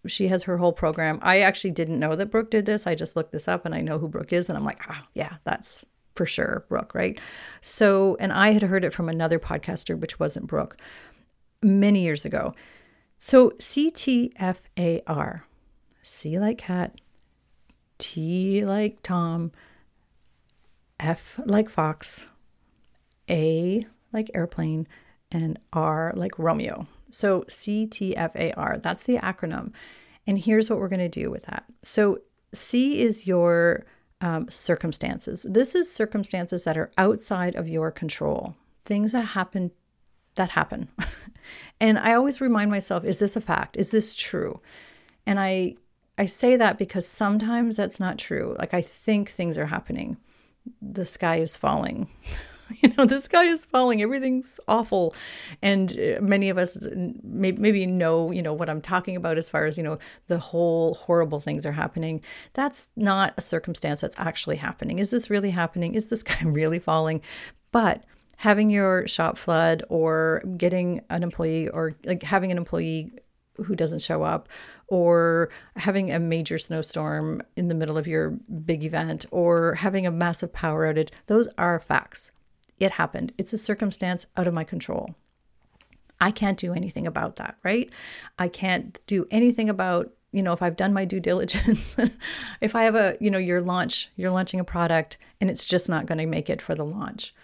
she 0.07 0.29
has 0.29 0.43
her 0.45 0.59
whole 0.59 0.73
program. 0.73 1.19
I 1.23 1.41
actually 1.41 1.71
didn't 1.71 1.99
know 1.99 2.17
that 2.17 2.31
Brooke 2.31 2.51
did 2.51 2.67
this. 2.67 2.87
I 2.87 2.95
just 2.95 3.17
looked 3.17 3.33
this 3.33 3.49
up 3.49 3.65
and 3.65 3.75
I 3.75 3.81
know 3.81 3.99
who 3.99 4.09
Brooke 4.09 4.33
is, 4.33 4.49
and 4.49 4.59
I'm 4.59 4.65
like, 4.65 4.81
ah, 4.89 5.03
yeah, 5.15 5.37
that's 5.45 5.85
for 6.15 6.27
sure 6.27 6.65
Brooke, 6.69 6.95
right? 6.95 7.19
So, 7.61 8.17
and 8.21 8.33
I 8.33 8.53
had 8.53 8.63
heard 8.63 8.85
it 8.85 8.93
from 8.93 9.09
another 9.09 9.39
podcaster, 9.39 9.99
which 9.99 10.19
wasn't 10.19 10.47
Brooke, 10.47 10.77
many 11.63 12.03
years 12.03 12.25
ago. 12.25 12.55
So 13.19 13.51
CTFAR, 13.51 15.43
C 16.03 16.39
like 16.39 16.59
cat, 16.59 17.01
T 17.99 18.65
like 18.65 19.01
Tom, 19.03 19.53
F 21.03 21.41
like 21.45 21.69
fox, 21.69 22.27
A 23.29 23.83
like 24.13 24.31
airplane, 24.35 24.87
and 25.31 25.59
R 25.73 26.13
like 26.15 26.39
Romeo. 26.39 26.87
So 27.11 27.43
CTFAR, 27.43 28.83
that's 28.83 29.03
the 29.03 29.17
acronym. 29.17 29.73
And 30.27 30.39
here's 30.39 30.71
what 30.71 30.79
we're 30.79 30.89
going 30.89 31.01
to 31.01 31.09
do 31.09 31.31
with 31.31 31.45
that. 31.45 31.65
So 31.83 32.21
C 32.55 33.01
is 33.01 33.27
your 33.27 33.85
um, 34.21 34.49
circumstances. 34.49 35.45
This 35.49 35.75
is 35.75 35.93
circumstances 35.93 36.65
that 36.65 36.79
are 36.79 36.93
outside 36.97 37.57
of 37.57 37.69
your 37.69 37.91
control, 37.91 38.55
things 38.85 39.13
that 39.13 39.27
happen 39.27 39.73
that 40.37 40.51
happen. 40.51 40.89
and 41.81 41.99
I 41.99 42.15
always 42.15 42.41
remind 42.41 42.71
myself, 42.71 43.05
is 43.05 43.19
this 43.19 43.37
a 43.37 43.41
fact? 43.41 43.77
Is 43.77 43.91
this 43.91 44.15
true? 44.15 44.61
And 45.27 45.41
I 45.41 45.75
I 46.17 46.27
say 46.27 46.57
that 46.57 46.79
because 46.79 47.07
sometimes 47.09 47.77
that's 47.77 47.99
not 47.99 48.19
true. 48.19 48.55
Like 48.59 48.73
I 48.73 48.81
think 48.81 49.29
things 49.29 49.59
are 49.59 49.67
happening 49.67 50.19
the 50.81 51.05
sky 51.05 51.37
is 51.37 51.57
falling. 51.57 52.09
you 52.81 52.93
know, 52.97 53.05
the 53.05 53.21
sky 53.21 53.45
is 53.45 53.65
falling. 53.65 54.03
Everything's 54.03 54.59
awful. 54.69 55.15
And 55.61 55.93
uh, 55.93 56.21
many 56.21 56.49
of 56.49 56.59
us 56.59 56.87
maybe 57.23 57.87
know, 57.87 58.31
you 58.31 58.43
know, 58.43 58.53
what 58.53 58.71
I'm 58.71 58.81
talking 58.81 59.17
about 59.17 59.39
as 59.39 59.49
far 59.49 59.65
as, 59.65 59.77
you 59.77 59.85
know, 59.85 59.99
the 60.29 60.39
whole 60.39 60.95
horrible 60.95 61.41
things 61.41 61.67
are 61.67 61.73
happening. 61.73 62.23
That's 62.55 62.89
not 62.97 63.35
a 63.37 63.43
circumstance 63.43 64.01
that's 64.01 64.19
actually 64.19 64.57
happening. 64.57 64.99
Is 64.99 65.11
this 65.11 65.31
really 65.31 65.51
happening? 65.51 65.95
Is 65.95 66.07
the 66.07 66.17
sky 66.23 66.45
really 66.45 66.79
falling? 66.79 67.21
But 67.71 68.05
having 68.37 68.71
your 68.71 69.07
shop 69.07 69.39
flood 69.39 69.85
or 69.89 70.43
getting 70.57 71.01
an 71.11 71.23
employee 71.23 71.69
or 71.69 71.95
like 72.05 72.23
having 72.23 72.51
an 72.51 72.59
employee 72.59 73.13
who 73.57 73.75
doesn't 73.75 74.03
show 74.03 74.23
up 74.23 74.49
or 74.89 75.51
having 75.77 76.13
a 76.13 76.19
major 76.19 76.59
snowstorm 76.59 77.43
in 77.57 77.69
the 77.69 77.75
middle 77.75 77.99
of 77.99 78.07
your 78.07 78.31
big 78.31 78.85
event 78.85 79.27
or 79.31 79.75
having 79.75 80.07
a 80.07 80.11
massive 80.11 80.53
power 80.53 80.93
outage 80.93 81.11
those 81.27 81.49
are 81.59 81.81
facts. 81.81 82.31
It 82.79 82.93
happened. 82.93 83.33
It's 83.39 83.53
a 83.53 83.59
circumstance 83.59 84.27
out 84.37 84.49
of 84.49 84.55
my 84.55 84.65
control. 84.65 85.15
I 86.21 86.31
can't 86.31 86.59
do 86.59 86.73
anything 86.73 87.07
about 87.07 87.37
that 87.37 87.57
right? 87.63 87.93
I 88.39 88.49
can't 88.49 88.99
do 89.07 89.27
anything 89.31 89.69
about 89.69 90.13
you 90.33 90.43
know 90.43 90.53
if 90.53 90.63
i've 90.63 90.77
done 90.77 90.93
my 90.93 91.05
due 91.05 91.21
diligence 91.31 91.95
if 92.61 92.75
i 92.75 92.85
have 92.85 92.95
a 92.95 93.17
you 93.21 93.31
know 93.31 93.39
your 93.39 93.61
launch 93.61 94.11
you're 94.17 94.31
launching 94.31 94.59
a 94.59 94.65
product 94.65 95.19
and 95.41 95.51
it's 95.51 95.65
just 95.65 95.89
not 95.91 96.07
going 96.07 96.19
to 96.19 96.27
make 96.27 96.49
it 96.49 96.63
for 96.63 96.75
the 96.75 96.85
launch 96.85 97.35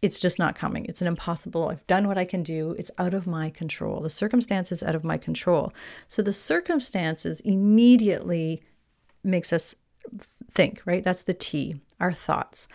it's 0.00 0.20
just 0.20 0.38
not 0.38 0.54
coming. 0.54 0.84
It's 0.84 1.00
an 1.00 1.08
impossible. 1.08 1.68
I've 1.68 1.86
done 1.86 2.06
what 2.06 2.18
I 2.18 2.24
can 2.24 2.42
do. 2.42 2.74
It's 2.78 2.90
out 2.98 3.14
of 3.14 3.26
my 3.26 3.50
control. 3.50 4.00
The 4.00 4.10
circumstances 4.10 4.82
out 4.82 4.94
of 4.94 5.04
my 5.04 5.18
control. 5.18 5.72
So 6.06 6.22
the 6.22 6.32
circumstances 6.32 7.40
immediately 7.40 8.62
makes 9.24 9.52
us 9.52 9.74
think, 10.52 10.82
right? 10.84 11.02
That's 11.02 11.22
the 11.22 11.34
T, 11.34 11.80
our 11.98 12.12
thoughts. 12.12 12.68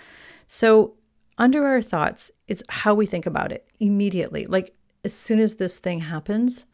So 0.48 0.96
under 1.38 1.65
our 1.65 1.82
thoughts, 1.82 2.30
it's 2.48 2.63
how 2.70 2.94
we 2.94 3.06
think 3.06 3.25
about 3.25 3.51
it 3.51 3.68
immediately. 3.80 4.46
Like 4.46 4.75
as 5.06 5.13
soon 5.13 5.39
as 5.39 5.56
this 5.56 5.80
thing 5.80 6.01
happens, 6.01 6.65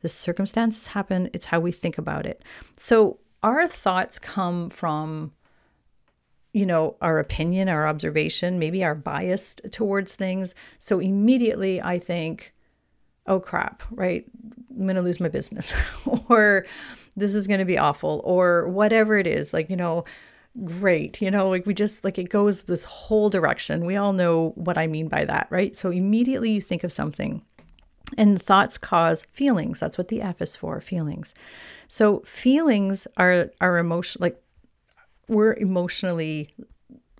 the 0.00 0.08
circumstances 0.08 0.88
happen, 0.88 1.30
it's 1.32 1.46
how 1.46 1.60
we 1.60 1.70
think 1.70 1.96
about 1.96 2.26
it. 2.26 2.42
So 2.76 3.20
our 3.42 3.68
thoughts 3.68 4.18
come 4.18 4.68
from 4.68 5.32
you 6.52 6.66
know, 6.66 6.96
our 7.00 7.18
opinion, 7.18 7.68
our 7.68 7.86
observation, 7.86 8.58
maybe 8.58 8.84
our 8.84 8.94
bias 8.94 9.56
towards 9.70 10.14
things. 10.14 10.54
So 10.78 11.00
immediately 11.00 11.80
I 11.80 11.98
think, 11.98 12.52
oh 13.26 13.40
crap, 13.40 13.82
right? 13.90 14.24
I'm 14.70 14.84
going 14.84 14.96
to 14.96 15.02
lose 15.02 15.20
my 15.20 15.28
business 15.28 15.74
or 16.28 16.66
this 17.16 17.34
is 17.34 17.46
going 17.46 17.60
to 17.60 17.64
be 17.64 17.78
awful 17.78 18.20
or 18.24 18.68
whatever 18.68 19.16
it 19.16 19.26
is. 19.26 19.52
Like, 19.52 19.70
you 19.70 19.76
know, 19.76 20.04
great. 20.64 21.22
You 21.22 21.30
know, 21.30 21.48
like 21.48 21.64
we 21.64 21.72
just, 21.72 22.04
like 22.04 22.18
it 22.18 22.28
goes 22.28 22.62
this 22.62 22.84
whole 22.84 23.30
direction. 23.30 23.86
We 23.86 23.96
all 23.96 24.12
know 24.12 24.52
what 24.54 24.76
I 24.76 24.86
mean 24.86 25.08
by 25.08 25.24
that, 25.24 25.46
right? 25.48 25.74
So 25.74 25.90
immediately 25.90 26.52
you 26.52 26.60
think 26.60 26.84
of 26.84 26.92
something 26.92 27.42
and 28.18 28.40
thoughts 28.40 28.76
cause 28.76 29.22
feelings. 29.32 29.80
That's 29.80 29.96
what 29.96 30.08
the 30.08 30.20
F 30.20 30.42
is 30.42 30.56
for, 30.56 30.80
feelings. 30.80 31.34
So 31.88 32.20
feelings 32.26 33.06
are 33.16 33.50
are 33.60 33.78
emotion 33.78 34.20
like 34.20 34.41
we're 35.28 35.54
emotionally 35.54 36.54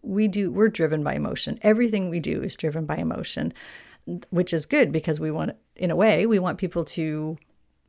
we 0.02 0.26
do 0.28 0.50
we're 0.50 0.68
driven 0.68 1.04
by 1.04 1.14
emotion 1.14 1.59
everything 1.62 2.11
we 2.11 2.21
do 2.21 2.42
is 2.42 2.56
driven 2.56 2.85
by 2.85 2.97
emotion 2.97 3.52
which 4.30 4.52
is 4.52 4.66
good 4.66 4.90
because 4.90 5.21
we 5.21 5.30
want 5.30 5.52
in 5.76 5.90
a 5.90 5.97
way 5.97 6.26
we 6.26 6.38
want 6.38 6.59
people 6.59 6.85
to 6.85 7.38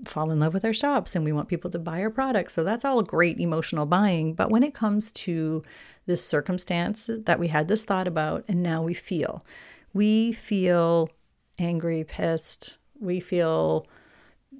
fall 0.05 0.31
in 0.31 0.39
love 0.39 0.53
with 0.53 0.65
our 0.65 0.73
shops 0.73 1.15
and 1.15 1.23
we 1.23 1.31
want 1.31 1.47
people 1.47 1.71
to 1.71 1.79
buy 1.79 2.01
our 2.01 2.09
products. 2.09 2.53
So 2.53 2.63
that's 2.63 2.85
all 2.85 3.01
great 3.01 3.39
emotional 3.39 3.85
buying. 3.85 4.33
But 4.33 4.51
when 4.51 4.63
it 4.63 4.73
comes 4.73 5.11
to 5.13 5.63
this 6.05 6.25
circumstance 6.25 7.09
that 7.11 7.39
we 7.39 7.47
had 7.47 7.67
this 7.67 7.85
thought 7.85 8.07
about 8.07 8.43
and 8.47 8.61
now 8.61 8.81
we 8.81 8.93
feel, 8.93 9.45
we 9.93 10.33
feel 10.33 11.09
angry, 11.57 12.03
pissed, 12.03 12.77
we 12.99 13.19
feel 13.19 13.87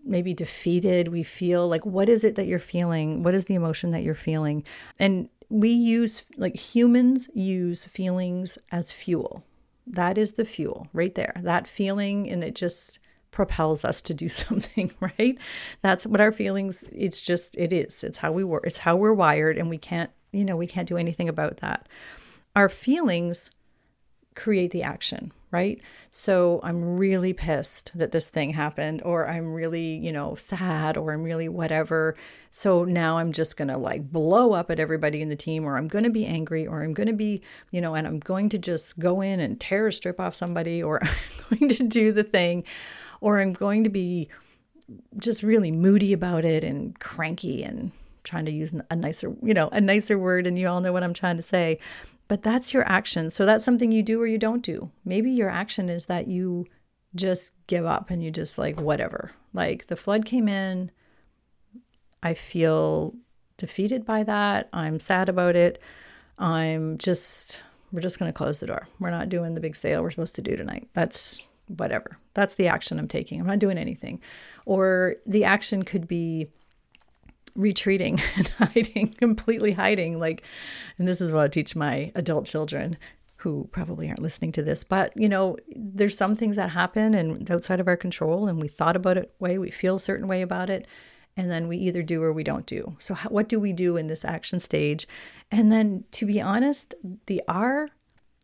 maybe 0.06 0.34
defeated, 0.34 1.08
we 1.10 1.24
feel 1.24 1.68
like, 1.68 1.86
what 1.86 2.10
is 2.10 2.24
it 2.24 2.36
that 2.36 2.46
you're 2.46 2.60
feeling? 2.60 3.24
What 3.24 3.36
is 3.36 3.46
the 3.46 3.56
emotion 3.56 3.92
that 3.92 4.04
you're 4.04 4.16
feeling? 4.16 4.66
And 5.00 5.30
we 5.54 5.70
use, 5.70 6.24
like 6.36 6.56
humans 6.56 7.30
use 7.34 7.86
feelings 7.86 8.58
as 8.72 8.92
fuel. 8.92 9.44
That 9.86 10.18
is 10.18 10.34
the 10.34 10.46
fuel 10.46 10.88
right 10.94 11.14
there. 11.14 11.40
That 11.44 11.68
feeling, 11.68 12.30
and 12.30 12.44
it 12.44 12.56
just, 12.56 13.00
propels 13.34 13.84
us 13.84 14.00
to 14.00 14.14
do 14.14 14.30
something, 14.44 14.94
right? 15.02 15.38
That's 15.82 16.06
what 16.06 16.22
our 16.22 16.32
feelings 16.32 16.86
it's 16.94 17.22
just 17.22 17.56
it 17.58 17.74
is. 17.74 18.04
It's 18.04 18.20
how 18.20 18.32
we 18.32 18.46
work. 18.46 18.64
It's 18.66 18.78
how 18.78 18.96
we're 18.96 19.14
wired 19.14 19.58
and 19.58 19.70
we 19.70 19.78
can't, 19.78 20.12
you 20.32 20.46
know, 20.46 20.56
we 20.56 20.68
can't 20.68 20.88
do 20.88 20.98
anything 20.98 21.28
about 21.28 21.58
that. 21.58 21.90
Our 22.56 22.70
feelings 22.70 23.52
create 24.36 24.72
the 24.72 24.84
action, 24.84 25.32
right? 25.52 25.82
So 26.10 26.60
I'm 26.64 26.98
really 26.98 27.34
pissed 27.34 27.92
that 27.96 28.12
this 28.12 28.30
thing 28.30 28.52
happened 28.52 29.02
or 29.04 29.28
I'm 29.28 29.54
really, 29.54 29.98
you 29.98 30.12
know, 30.12 30.36
sad 30.36 30.98
or 30.98 31.12
I'm 31.12 31.24
really 31.24 31.48
whatever. 31.50 32.16
So 32.52 32.84
now 32.84 33.18
I'm 33.18 33.32
just 33.32 33.58
to 33.70 33.78
like 33.78 34.12
blow 34.12 34.54
up 34.54 34.70
at 34.70 34.80
everybody 34.80 35.22
in 35.22 35.30
the 35.30 35.36
team 35.36 35.66
or 35.66 35.78
I'm 35.78 35.88
to 36.04 36.10
be 36.10 36.26
angry 36.26 36.68
or 36.68 36.84
I'm 36.84 36.94
to 37.08 37.14
be, 37.14 37.42
you 37.72 37.82
know, 37.82 37.96
and 37.96 38.06
I'm 38.06 38.20
going 38.20 38.50
to 38.50 38.58
just 38.58 39.00
go 39.00 39.22
in 39.22 39.40
and 39.40 39.60
tear 39.60 39.88
a 39.88 39.94
strip 39.94 40.20
off 40.20 40.36
somebody 40.36 40.82
or 40.82 41.02
I'm 41.52 41.58
going 41.58 41.70
to 41.70 41.84
do 41.84 42.12
the 42.12 42.24
thing 42.24 42.64
or 43.22 43.40
I'm 43.40 43.54
going 43.54 43.84
to 43.84 43.90
be 43.90 44.30
just 45.18 45.44
really 45.44 45.72
moody 45.72 46.14
about 46.14 46.46
it 46.46 46.64
and 46.64 47.00
cranky 47.00 47.64
and 47.64 47.92
trying 48.24 48.46
to 48.46 48.52
use 48.52 48.74
a 48.90 48.96
nicer, 48.96 49.36
you 49.42 49.54
know, 49.54 49.70
a 49.72 49.82
nicer 49.82 50.18
word 50.18 50.48
and 50.48 50.58
you 50.58 50.68
all 50.68 50.82
know 50.82 50.94
what 50.94 51.04
I'm 51.04 51.14
trying 51.14 51.38
to 51.38 51.44
say. 51.44 51.80
But 52.28 52.44
that's 52.44 52.74
your 52.74 52.88
action. 52.90 53.30
So 53.30 53.46
that's 53.46 53.66
something 53.66 53.92
you 53.92 54.04
do 54.04 54.22
or 54.22 54.28
you 54.28 54.38
don't 54.38 54.64
do. 54.64 54.92
Maybe 55.06 55.32
your 55.32 55.50
action 55.50 55.90
is 55.90 56.06
that 56.08 56.28
you 56.28 56.68
just 57.16 57.52
give 57.68 57.86
up 57.86 58.10
and 58.10 58.24
you 58.24 58.32
just 58.32 58.58
like 58.58 58.80
whatever. 58.80 59.32
Like 59.54 59.88
the 59.88 59.96
flood 59.96 60.26
came 60.26 60.48
in, 60.48 60.92
I 62.24 62.34
feel 62.34 63.14
defeated 63.58 64.06
by 64.06 64.24
that. 64.24 64.70
I'm 64.74 65.00
sad 65.00 65.30
about 65.30 65.56
it. 65.56 65.82
I'm 66.40 66.98
just 66.98 67.62
we're 67.92 68.02
just 68.02 68.18
going 68.18 68.30
to 68.30 68.36
close 68.36 68.60
the 68.60 68.66
door. 68.66 68.88
We're 69.00 69.12
not 69.12 69.30
doing 69.30 69.54
the 69.54 69.62
big 69.62 69.76
sale 69.76 70.02
we're 70.02 70.10
supposed 70.10 70.36
to 70.36 70.42
do 70.42 70.56
tonight. 70.56 70.90
That's 70.94 71.40
whatever. 71.68 72.18
That's 72.34 72.56
the 72.56 72.68
action 72.68 72.98
I'm 72.98 73.08
taking. 73.08 73.40
I'm 73.40 73.46
not 73.46 73.60
doing 73.60 73.78
anything. 73.78 74.20
Or 74.66 75.18
the 75.28 75.44
action 75.44 75.84
could 75.84 76.08
be 76.08 76.48
retreating 77.56 78.20
and 78.36 78.48
hiding, 78.60 79.10
completely 79.18 79.74
hiding. 79.74 80.20
Like, 80.20 80.44
and 80.98 81.08
this 81.08 81.22
is 81.22 81.32
what 81.32 81.44
I 81.44 81.48
teach 81.48 81.76
my 81.76 82.12
adult 82.16 82.46
children 82.46 82.98
who 83.38 83.68
probably 83.72 84.08
aren't 84.08 84.22
listening 84.22 84.54
to 84.54 84.64
this, 84.64 84.86
but 84.86 85.12
you 85.18 85.28
know, 85.28 85.58
there's 85.76 86.18
some 86.18 86.34
things 86.34 86.56
that 86.56 86.70
happen 86.70 87.14
and 87.14 87.52
outside 87.52 87.82
of 87.82 87.90
our 87.90 87.98
control, 87.98 88.48
and 88.48 88.62
we 88.62 88.70
thought 88.70 88.96
about 88.96 89.18
it 89.18 89.34
way, 89.38 89.58
we 89.58 89.70
feel 89.70 89.98
a 89.98 90.00
certain 90.00 90.30
way 90.30 90.42
about 90.42 90.70
it, 90.70 90.88
and 91.36 91.52
then 91.52 91.68
we 91.68 91.76
either 91.76 92.02
do 92.02 92.24
or 92.24 92.32
we 92.32 92.44
don't 92.44 92.66
do. 92.66 92.96
So, 93.00 93.14
how, 93.14 93.30
what 93.30 93.50
do 93.50 93.60
we 93.60 93.74
do 93.74 93.98
in 93.98 94.08
this 94.08 94.24
action 94.24 94.62
stage? 94.62 95.06
And 95.52 95.70
then, 95.70 96.06
to 96.12 96.26
be 96.26 96.40
honest, 96.40 96.96
the 97.26 97.42
R, 97.50 97.90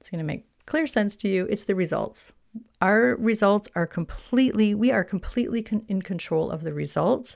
it's 0.02 0.10
going 0.10 0.20
to 0.20 0.26
make 0.26 0.46
clear 0.66 0.86
sense 0.86 1.16
to 1.18 1.30
you. 1.30 1.48
It's 1.50 1.64
the 1.64 1.76
results 1.76 2.34
our 2.82 3.16
results 3.18 3.70
are 3.76 3.88
completely, 3.88 4.74
we 4.74 4.92
are 4.92 5.04
completely 5.04 5.62
con- 5.62 5.86
in 5.88 6.02
control 6.02 6.50
of 6.50 6.64
the 6.64 6.74
results 6.74 7.36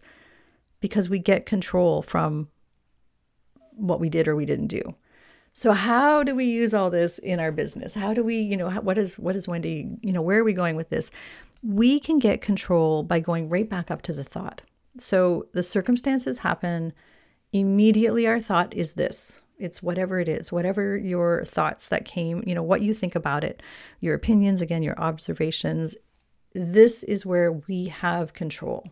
because 0.83 1.07
we 1.07 1.17
get 1.17 1.45
control 1.45 2.01
from 2.01 2.49
what 3.71 4.01
we 4.01 4.09
did 4.09 4.27
or 4.27 4.35
we 4.35 4.45
didn't 4.45 4.67
do. 4.67 4.81
So 5.53 5.71
how 5.71 6.23
do 6.23 6.35
we 6.35 6.43
use 6.43 6.73
all 6.73 6.89
this 6.89 7.19
in 7.19 7.39
our 7.39 7.53
business? 7.53 7.93
How 7.93 8.13
do 8.13 8.21
we, 8.21 8.41
you 8.41 8.57
know, 8.57 8.69
what 8.69 8.97
is 8.97 9.17
what 9.17 9.33
is 9.33 9.47
Wendy, 9.47 9.97
you 10.01 10.11
know, 10.11 10.21
where 10.21 10.39
are 10.39 10.43
we 10.43 10.51
going 10.51 10.75
with 10.75 10.89
this? 10.89 11.09
We 11.63 12.01
can 12.01 12.19
get 12.19 12.41
control 12.41 13.01
by 13.01 13.21
going 13.21 13.47
right 13.47 13.69
back 13.69 13.91
up 13.91 14.01
to 14.01 14.13
the 14.13 14.25
thought. 14.25 14.61
So 14.97 15.47
the 15.53 15.63
circumstances 15.63 16.39
happen 16.39 16.91
immediately 17.53 18.27
our 18.27 18.41
thought 18.41 18.73
is 18.73 18.95
this. 18.95 19.41
It's 19.58 19.81
whatever 19.81 20.19
it 20.19 20.27
is, 20.27 20.51
whatever 20.51 20.97
your 20.97 21.45
thoughts 21.45 21.88
that 21.88 22.03
came, 22.03 22.43
you 22.45 22.53
know, 22.53 22.63
what 22.63 22.81
you 22.81 22.93
think 22.93 23.15
about 23.15 23.45
it, 23.45 23.63
your 24.01 24.15
opinions, 24.15 24.60
again, 24.60 24.84
your 24.84 24.99
observations. 24.99 25.95
This 26.53 27.03
is 27.03 27.25
where 27.25 27.53
we 27.53 27.86
have 27.86 28.34
control. 28.34 28.86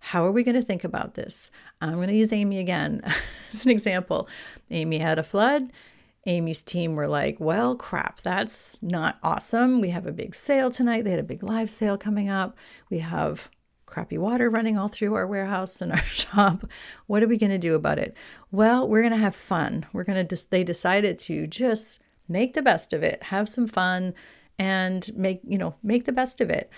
How 0.00 0.26
are 0.26 0.32
we 0.32 0.42
going 0.42 0.56
to 0.56 0.62
think 0.62 0.82
about 0.82 1.14
this? 1.14 1.50
I'm 1.80 1.94
going 1.94 2.08
to 2.08 2.14
use 2.14 2.32
Amy 2.32 2.58
again 2.58 3.02
as 3.52 3.64
an 3.64 3.70
example. 3.70 4.28
Amy 4.70 4.98
had 4.98 5.18
a 5.18 5.22
flood. 5.22 5.70
Amy's 6.26 6.62
team 6.62 6.96
were 6.96 7.08
like, 7.08 7.38
well, 7.40 7.76
crap, 7.76 8.20
that's 8.20 8.82
not 8.82 9.18
awesome. 9.22 9.80
We 9.80 9.90
have 9.90 10.06
a 10.06 10.12
big 10.12 10.34
sale 10.34 10.70
tonight. 10.70 11.04
They 11.04 11.10
had 11.10 11.20
a 11.20 11.24
big 11.24 11.42
live 11.42 11.70
sale 11.70 11.96
coming 11.96 12.28
up. 12.28 12.56
We 12.90 12.98
have 12.98 13.48
crappy 13.86 14.18
water 14.18 14.48
running 14.50 14.78
all 14.78 14.88
through 14.88 15.14
our 15.14 15.26
warehouse 15.26 15.80
and 15.80 15.92
our 15.92 16.02
shop. 16.02 16.66
What 17.06 17.22
are 17.22 17.28
we 17.28 17.38
going 17.38 17.50
to 17.50 17.58
do 17.58 17.74
about 17.74 17.98
it? 17.98 18.14
Well, 18.50 18.88
we're 18.88 19.02
going 19.02 19.12
to 19.12 19.18
have 19.18 19.34
fun. 19.34 19.86
We're 19.92 20.04
going 20.04 20.26
to 20.26 20.46
they 20.50 20.64
decided 20.64 21.18
to 21.20 21.46
just 21.46 22.00
make 22.28 22.54
the 22.54 22.62
best 22.62 22.92
of 22.92 23.02
it, 23.02 23.24
have 23.24 23.48
some 23.48 23.66
fun 23.66 24.14
and 24.58 25.10
make, 25.16 25.40
you 25.42 25.58
know, 25.58 25.74
make 25.82 26.04
the 26.04 26.12
best 26.12 26.40
of 26.40 26.50
it. 26.50 26.70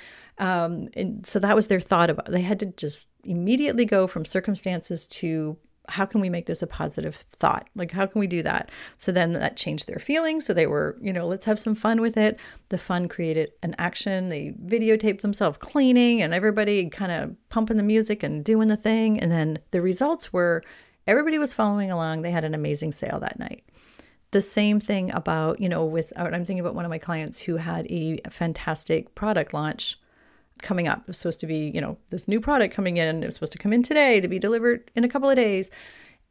Um, 0.43 0.89
and 0.95 1.25
so 1.25 1.39
that 1.39 1.55
was 1.55 1.69
their 1.69 1.81
thought 1.81 2.11
about. 2.11 2.27
They 2.27 2.41
had 2.41 2.59
to 2.61 2.67
just 2.67 3.11
immediately 3.23 3.85
go 3.85 4.09
from 4.09 4.25
circumstances 4.25 5.07
to 5.07 5.57
how 5.89 6.05
can 6.05 6.21
we 6.21 6.29
make 6.29 6.47
this 6.47 6.63
a 6.63 6.67
positive 6.67 7.25
thought? 7.33 7.69
Like, 7.77 7.93
how 7.93 8.07
can 8.07 8.19
we 8.19 8.27
do 8.27 8.43
that? 8.43 8.71
So 8.99 9.13
then 9.13 9.35
that 9.35 9.57
changed 9.57 9.87
their 9.87 10.01
feelings. 10.01 10.45
So 10.45 10.53
they 10.53 10.67
were, 10.67 10.99
you 11.01 11.13
know, 11.13 11.29
let's 11.29 11.45
have 11.45 11.61
some 11.61 11.77
fun 11.77 12.01
with 12.01 12.17
it. 12.17 12.41
The 12.71 12.79
fun 12.79 13.09
created 13.09 13.53
an 13.63 13.77
action. 13.79 14.31
They 14.31 14.55
videotaped 14.65 15.21
themselves 15.21 15.59
cleaning 15.59 16.23
and 16.23 16.35
everybody 16.35 16.89
kind 16.89 17.13
of 17.13 17.37
pumping 17.49 17.77
the 17.77 17.83
music 17.85 18.25
and 18.25 18.45
doing 18.45 18.67
the 18.67 18.77
thing. 18.77 19.21
And 19.21 19.31
then 19.31 19.61
the 19.71 19.81
results 19.81 20.33
were 20.33 20.65
everybody 21.07 21.39
was 21.39 21.53
following 21.53 21.93
along. 21.93 22.23
They 22.23 22.33
had 22.33 22.45
an 22.45 22.55
amazing 22.55 22.93
sale 22.93 23.21
that 23.21 23.39
night. 23.39 23.65
The 24.33 24.43
same 24.43 24.81
thing 24.81 25.13
about, 25.13 25.61
you 25.61 25.69
know, 25.69 25.85
with, 25.85 26.13
I'm 26.17 26.33
thinking 26.33 26.61
about 26.61 26.75
one 26.75 26.85
of 26.85 26.91
my 26.91 26.99
clients 26.99 27.39
who 27.39 27.59
had 27.59 27.87
a 27.91 28.19
fantastic 28.29 29.15
product 29.15 29.55
launch 29.55 29.99
coming 30.63 30.89
up. 30.89 31.01
It 31.01 31.09
was 31.09 31.19
supposed 31.19 31.41
to 31.41 31.47
be, 31.47 31.71
you 31.75 31.81
know, 31.81 31.99
this 32.11 32.29
new 32.29 32.41
product 32.41 32.75
coming 32.75 32.97
in. 32.97 33.23
It 33.23 33.27
was 33.27 33.35
supposed 33.35 33.53
to 33.53 33.59
come 33.59 33.73
in 33.73 33.83
today 33.83 34.21
to 34.21 34.29
be 34.29 34.39
delivered 34.39 34.91
in 34.95 35.05
a 35.05 35.09
couple 35.09 35.29
of 35.29 35.37
days. 35.37 35.71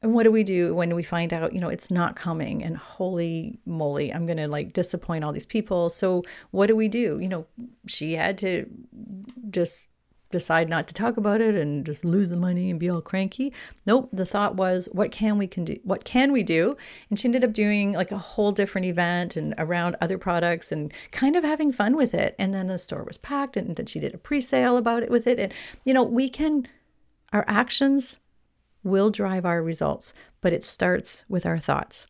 And 0.02 0.14
what 0.14 0.24
do 0.24 0.32
we 0.32 0.44
do 0.44 0.74
when 0.74 0.96
we 0.96 1.04
find 1.04 1.32
out, 1.32 1.54
you 1.54 1.62
know, 1.62 1.70
it's 1.70 1.92
not 1.92 2.16
coming? 2.16 2.64
And 2.64 2.76
holy 2.76 3.60
moly, 3.66 4.12
I'm 4.12 4.26
going 4.26 4.38
to 4.38 4.48
like 4.48 4.74
disappoint 4.74 5.24
all 5.24 5.32
these 5.32 5.46
people. 5.46 5.92
So 5.92 6.24
what 6.50 6.68
do 6.68 6.76
we 6.76 6.88
do? 6.88 7.20
You 7.20 7.30
know, 7.30 7.46
she 7.86 8.14
had 8.14 8.40
to 8.40 8.68
just 9.52 9.90
decide 10.32 10.70
not 10.70 10.88
to 10.88 10.94
talk 10.94 11.18
about 11.18 11.42
it 11.42 11.56
and 11.56 11.86
just 11.86 12.06
lose 12.06 12.30
the 12.30 12.38
money 12.38 12.70
and 12.70 12.80
be 12.80 12.90
all 12.90 13.02
cranky. 13.02 13.54
Nope, 13.86 14.10
the 14.12 14.26
thought 14.26 14.56
was 14.56 14.88
what 14.92 15.12
can 15.12 15.38
we 15.38 15.48
can 15.48 15.66
do 15.66 15.80
what 15.84 16.04
can 16.04 16.32
we 16.32 16.44
do? 16.44 16.76
And 17.10 17.20
she 17.20 17.28
ended 17.28 17.44
up 17.44 17.54
doing 17.54 17.94
like 17.94 18.12
a 18.12 18.18
whole 18.18 18.52
different 18.52 18.86
event 18.86 19.36
and 19.36 19.54
around 19.58 19.96
other 20.02 20.18
products 20.18 20.72
and 20.72 20.94
kind 21.12 21.36
of 21.36 21.44
having 21.44 21.72
fun 21.72 21.96
with 21.96 22.14
it. 22.14 22.36
And 22.40 22.54
then 22.54 22.68
the 22.68 22.78
store 22.78 23.04
was 23.04 23.18
packed 23.18 23.58
and 23.58 23.76
then 23.76 23.86
she 23.86 24.00
did 24.00 24.14
a 24.14 24.18
pre-sale 24.18 24.78
about 24.78 25.04
it 25.04 25.10
with 25.10 25.28
it. 25.28 25.40
And 25.40 25.54
you 25.84 25.94
know, 25.94 26.04
we 26.04 26.30
can 26.30 26.68
our 27.34 27.46
actions 27.48 28.18
will 28.84 29.10
drive 29.10 29.46
our 29.46 29.62
results, 29.62 30.14
but 30.42 30.54
it 30.54 30.64
starts 30.64 31.24
with 31.30 31.46
our 31.46 31.60
thoughts. 31.60 32.08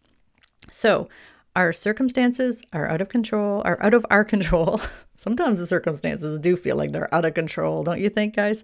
So, 0.69 1.09
our 1.55 1.73
circumstances 1.73 2.63
are 2.71 2.87
out 2.87 3.01
of 3.01 3.09
control, 3.09 3.61
are 3.65 3.81
out 3.83 3.93
of 3.93 4.05
our 4.09 4.23
control. 4.23 4.79
Sometimes 5.15 5.59
the 5.59 5.67
circumstances 5.67 6.39
do 6.39 6.55
feel 6.55 6.75
like 6.75 6.91
they're 6.91 7.13
out 7.13 7.25
of 7.25 7.33
control, 7.33 7.83
don't 7.83 7.99
you 7.99 8.09
think, 8.09 8.35
guys? 8.35 8.63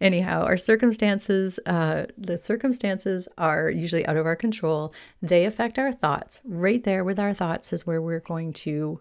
Anyhow, 0.00 0.42
our 0.42 0.56
circumstances, 0.56 1.60
uh, 1.66 2.06
the 2.16 2.38
circumstances 2.38 3.28
are 3.36 3.70
usually 3.70 4.06
out 4.06 4.16
of 4.16 4.26
our 4.26 4.36
control. 4.36 4.92
They 5.20 5.44
affect 5.44 5.78
our 5.78 5.92
thoughts. 5.92 6.40
Right 6.44 6.82
there 6.82 7.04
with 7.04 7.18
our 7.20 7.34
thoughts 7.34 7.72
is 7.72 7.86
where 7.86 8.00
we're 8.00 8.20
going 8.20 8.52
to 8.54 9.00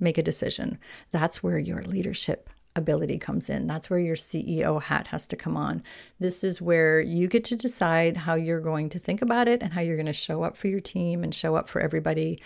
make 0.00 0.18
a 0.18 0.22
decision. 0.22 0.78
That's 1.12 1.42
where 1.42 1.58
your 1.58 1.82
leadership 1.82 2.48
ability 2.74 3.18
comes 3.18 3.50
in. 3.50 3.66
That's 3.66 3.90
where 3.90 3.98
your 3.98 4.16
CEO 4.16 4.80
hat 4.80 5.08
has 5.08 5.26
to 5.28 5.36
come 5.36 5.56
on. 5.56 5.82
This 6.18 6.42
is 6.42 6.60
where 6.60 7.00
you 7.00 7.28
get 7.28 7.44
to 7.44 7.56
decide 7.56 8.16
how 8.18 8.34
you're 8.34 8.60
going 8.60 8.88
to 8.90 8.98
think 8.98 9.22
about 9.22 9.48
it 9.48 9.62
and 9.62 9.72
how 9.72 9.80
you're 9.80 9.96
going 9.96 10.06
to 10.06 10.12
show 10.12 10.42
up 10.42 10.56
for 10.56 10.68
your 10.68 10.80
team 10.80 11.22
and 11.22 11.34
show 11.34 11.54
up 11.54 11.68
for 11.68 11.80
everybody 11.80 12.40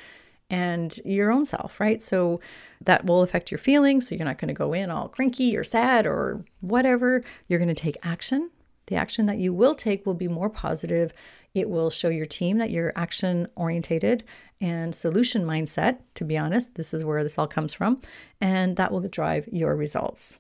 and 0.51 0.99
your 1.05 1.31
own 1.33 1.45
self, 1.45 1.81
right? 1.81 2.01
So 2.01 2.41
that 2.85 3.05
will 3.05 3.23
affect 3.23 3.51
your 3.51 3.59
feelings. 3.59 4.09
So 4.09 4.15
you're 4.15 4.25
not 4.25 4.39
going 4.39 4.49
to 4.49 4.55
go 4.55 4.73
in 4.73 4.91
all 4.91 5.09
cranky 5.09 5.57
or 5.57 5.65
sad 5.65 6.07
or 6.07 6.45
whatever. 6.61 7.23
You're 7.49 7.59
going 7.59 7.69
to 7.69 7.75
take 7.75 7.97
action. 8.03 8.51
The 8.87 8.97
action 8.97 9.27
that 9.27 9.39
you 9.39 9.53
will 9.53 9.75
take 9.75 10.07
will 10.07 10.15
be 10.15 10.29
more 10.29 10.51
positive. 10.51 11.13
It 11.57 11.71
will 11.71 11.89
show 11.89 12.11
your 12.11 12.27
team 12.27 12.59
that 12.59 12.71
you're 12.71 12.93
action 12.97 13.49
orientated 13.57 14.25
and 14.61 14.95
solution 14.95 15.43
mindset, 15.43 16.01
to 16.17 16.23
be 16.23 16.37
honest. 16.37 16.75
This 16.75 16.93
is 16.93 17.03
where 17.03 17.23
this 17.23 17.39
all 17.39 17.47
comes 17.47 17.73
from. 17.73 18.03
And 18.43 18.77
that 18.77 18.93
will 18.93 19.01
drive 19.01 19.49
your 19.51 19.75
results. 19.75 20.37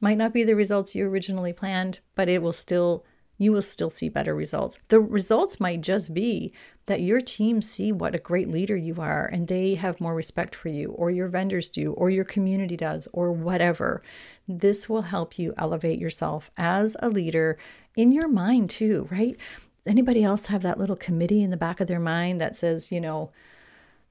Might 0.00 0.16
not 0.16 0.32
be 0.32 0.42
the 0.42 0.56
results 0.56 0.94
you 0.94 1.06
originally 1.06 1.52
planned, 1.52 2.00
but 2.14 2.30
it 2.30 2.40
will 2.40 2.54
still 2.54 3.04
you 3.36 3.52
will 3.52 3.62
still 3.62 3.90
see 3.90 4.08
better 4.08 4.32
results. 4.32 4.78
The 4.88 5.00
results 5.00 5.58
might 5.58 5.80
just 5.80 6.14
be 6.14 6.52
that 6.86 7.02
your 7.02 7.20
team 7.20 7.60
see 7.60 7.90
what 7.90 8.14
a 8.14 8.18
great 8.18 8.48
leader 8.48 8.76
you 8.76 8.94
are 9.00 9.26
and 9.26 9.48
they 9.48 9.74
have 9.74 10.00
more 10.00 10.14
respect 10.14 10.54
for 10.54 10.68
you 10.68 10.92
or 10.92 11.10
your 11.10 11.26
vendors 11.26 11.68
do 11.68 11.92
or 11.94 12.10
your 12.10 12.24
community 12.24 12.76
does 12.76 13.08
or 13.12 13.32
whatever. 13.32 14.02
This 14.46 14.88
will 14.88 15.02
help 15.02 15.36
you 15.36 15.52
elevate 15.58 15.98
yourself 15.98 16.52
as 16.56 16.96
a 17.00 17.08
leader 17.08 17.58
in 17.96 18.12
your 18.12 18.28
mind 18.28 18.70
too, 18.70 19.08
right? 19.10 19.36
Anybody 19.86 20.24
else 20.24 20.46
have 20.46 20.62
that 20.62 20.78
little 20.78 20.96
committee 20.96 21.42
in 21.42 21.50
the 21.50 21.56
back 21.56 21.80
of 21.80 21.88
their 21.88 22.00
mind 22.00 22.40
that 22.40 22.56
says, 22.56 22.90
you 22.90 23.00
know, 23.00 23.30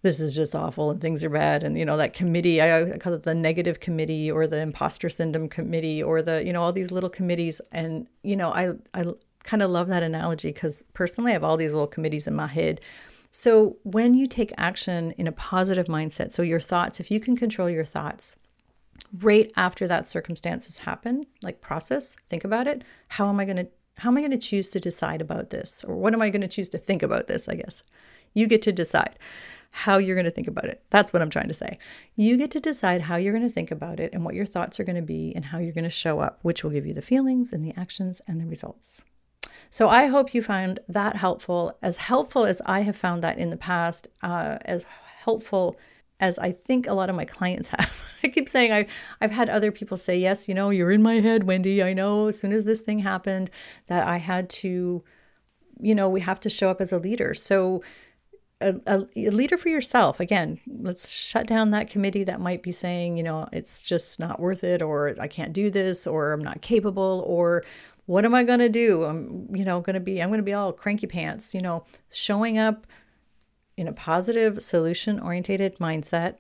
this 0.03 0.19
is 0.19 0.36
just 0.36 0.53
awful 0.53 0.91
and 0.91 1.01
things 1.01 1.23
are 1.23 1.29
bad? 1.29 1.63
And 1.63 1.77
you 1.77 1.86
know 1.86 1.97
that 1.97 2.13
committee 2.13 2.62
I, 2.62 2.97
call 2.99 3.13
it 3.13 3.23
the 3.23 3.33
negative 3.33 3.79
committee 3.79 4.29
or 4.29 4.45
the 4.45 4.59
imposter 4.59 5.09
syndrome 5.09 5.49
committee 5.49 6.03
or 6.03 6.21
the 6.21 6.45
you 6.45 6.53
know 6.53 6.62
all 6.62 6.73
these 6.73 6.91
little 6.91 7.09
committees. 7.09 7.59
And 7.71 8.07
you 8.21 8.36
know 8.36 8.51
i 8.53 8.73
i 8.93 9.05
kind 9.43 9.63
of 9.63 9.71
love 9.71 9.88
that 9.88 10.03
analogy 10.03 10.49
because 10.49 10.83
personally 10.93 11.31
i 11.31 11.33
have 11.33 11.43
all 11.43 11.57
these 11.57 11.73
little 11.73 11.88
committees 11.88 12.27
in 12.27 12.36
my 12.36 12.47
head. 12.47 12.79
So 13.31 13.77
when 13.83 14.13
you 14.13 14.27
take 14.27 14.53
action 14.57 15.12
in 15.17 15.25
a 15.25 15.31
positive 15.31 15.88
mindset 15.88 16.33
so 16.33 16.43
your 16.43 16.59
thoughts 16.59 16.99
if 16.99 17.09
you 17.09 17.19
can 17.19 17.36
control 17.36 17.69
your 17.69 17.86
thoughts 17.86 18.36
right 19.19 19.51
after 19.55 19.88
that 19.88 20.07
circumstance 20.07 20.65
has 20.65 20.79
happened 20.79 21.25
like 21.41 21.62
process 21.62 22.15
think 22.29 22.43
about 22.43 22.67
it 22.67 22.83
how 23.09 23.27
am 23.27 23.39
i 23.39 23.45
going 23.45 23.57
to 23.57 23.67
how 23.97 24.10
am 24.10 24.17
i 24.17 24.21
going 24.21 24.32
to 24.32 24.38
choose 24.38 24.69
to 24.69 24.79
decide 24.79 25.21
about 25.21 25.49
this 25.49 25.84
or 25.88 25.95
what 25.95 26.13
am 26.13 26.21
i 26.21 26.29
going 26.29 26.41
to 26.41 26.47
choose 26.47 26.69
to 26.69 26.77
think 26.77 27.03
about 27.03 27.27
this 27.27 27.47
i 27.47 27.56
guess 27.56 27.84
you 28.34 28.47
get 28.47 28.62
to 28.62 28.71
decide 28.71 29.17
how 29.75 29.97
you're 29.97 30.15
going 30.15 30.23
to 30.23 30.32
think 30.32 30.47
about 30.47 30.65
it. 30.65 30.84
That's 30.91 31.12
what 31.12 31.23
I'm 31.23 31.32
trying 31.32 31.47
to 31.47 31.53
say. 31.53 31.79
You 32.15 32.38
get 32.38 32.51
to 32.51 32.60
decide 32.60 33.01
how 33.01 33.15
you're 33.15 33.34
going 33.34 33.47
to 33.47 33.53
think 33.53 33.71
about 33.71 33.99
it 33.99 34.13
and 34.13 34.23
what 34.23 34.36
your 34.36 34.45
thoughts 34.45 34.79
are 34.79 34.84
going 34.84 34.97
to 34.97 35.01
be 35.01 35.34
and 35.36 35.45
how 35.45 35.58
you're 35.58 35.73
going 35.73 35.84
to 35.84 35.89
show 35.89 36.19
up, 36.19 36.38
which 36.43 36.63
will 36.63 36.69
give 36.69 36.86
you 36.86 36.93
the 36.93 37.01
feelings 37.01 37.51
and 37.51 37.65
the 37.65 37.73
actions 37.75 38.21
and 38.27 38.39
the 38.39 38.45
results. 38.45 39.01
So 39.71 39.89
I 39.89 40.06
hope 40.06 40.36
you 40.36 40.43
found 40.43 40.79
that 40.88 41.15
helpful, 41.15 41.75
as 41.82 41.97
helpful 41.97 42.45
as 42.45 42.62
I 42.67 42.82
have 42.82 42.95
found 42.95 43.23
that 43.23 43.39
in 43.39 43.49
the 43.49 43.58
past, 43.58 44.08
uh, 44.21 44.60
as 44.62 44.86
helpful 45.23 45.75
as 46.19 46.39
I 46.39 46.52
think 46.52 46.88
a 46.88 46.93
lot 46.93 47.10
of 47.10 47.15
my 47.15 47.26
clients 47.26 47.67
have. 47.69 48.17
I 48.23 48.30
keep 48.30 48.47
saying 48.47 48.71
I, 48.71 48.88
I've 49.19 49.32
had 49.32 49.49
other 49.49 49.71
people 49.71 49.97
say, 49.97 50.17
Yes, 50.17 50.47
you 50.47 50.54
know, 50.54 50.69
you're 50.69 50.91
in 50.91 51.02
my 51.02 51.15
head, 51.15 51.43
Wendy. 51.43 51.84
I 51.84 51.93
know 51.93 52.28
as 52.28 52.39
soon 52.39 52.54
as 52.54 52.65
this 52.65 52.82
thing 52.82 52.99
happened 52.99 53.49
that 53.88 54.08
I 54.08 54.17
had 54.17 54.49
to, 54.49 55.04
you 55.80 55.95
know, 55.95 56.08
we 56.08 56.21
have 56.21 56.39
to 56.41 56.49
show 56.49 56.69
up 56.69 56.80
as 56.80 56.91
a 56.91 56.99
leader. 56.99 57.34
So 57.34 57.82
a, 58.63 58.76
a, 58.88 58.97
leader 59.15 59.58
for 59.58 59.69
yourself. 59.69 60.19
Again, 60.19 60.60
let's 60.67 61.12
shut 61.12 61.47
down 61.47 61.71
that 61.71 61.89
committee 61.89 62.23
that 62.23 62.39
might 62.39 62.63
be 62.63 62.71
saying, 62.71 63.17
you 63.17 63.23
know, 63.23 63.47
it's 63.52 63.82
just 63.82 64.19
not 64.19 64.39
worth 64.39 64.63
it, 64.63 64.82
or 64.82 65.15
I 65.19 65.28
can't 65.28 65.54
do 65.54 65.69
this, 65.69 66.08
or 66.08 66.32
I'm 66.32 66.43
not 66.43 66.62
capable, 66.62 67.23
or 67.28 67.63
what 68.06 68.26
am 68.26 68.34
I 68.34 68.43
going 68.43 68.60
to 68.60 68.69
do? 68.69 69.04
I'm, 69.04 69.47
you 69.54 69.65
know, 69.65 69.82
going 69.82 69.95
to 69.95 69.99
be, 69.99 70.21
I'm 70.21 70.30
going 70.30 70.39
to 70.39 70.43
be 70.43 70.54
all 70.54 70.71
cranky 70.73 71.08
pants, 71.08 71.54
you 71.54 71.62
know, 71.62 71.86
showing 72.12 72.58
up 72.58 72.88
in 73.77 73.88
a 73.88 73.93
positive, 73.93 74.62
solution 74.62 75.19
orientated 75.19 75.77
mindset 75.79 76.36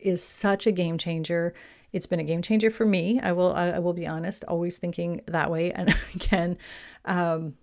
is 0.00 0.22
such 0.22 0.66
a 0.66 0.72
game 0.72 0.98
changer. 0.98 1.54
It's 1.92 2.06
been 2.06 2.20
a 2.20 2.24
game 2.24 2.42
changer 2.42 2.70
for 2.70 2.84
me. 2.84 3.20
I 3.20 3.32
will, 3.32 3.52
I 3.52 3.78
will 3.78 3.92
be 3.92 4.06
honest, 4.06 4.44
always 4.46 4.78
thinking 4.78 5.22
that 5.26 5.50
way. 5.50 5.72
And 5.72 5.94
again, 6.14 6.58
um, 7.04 7.54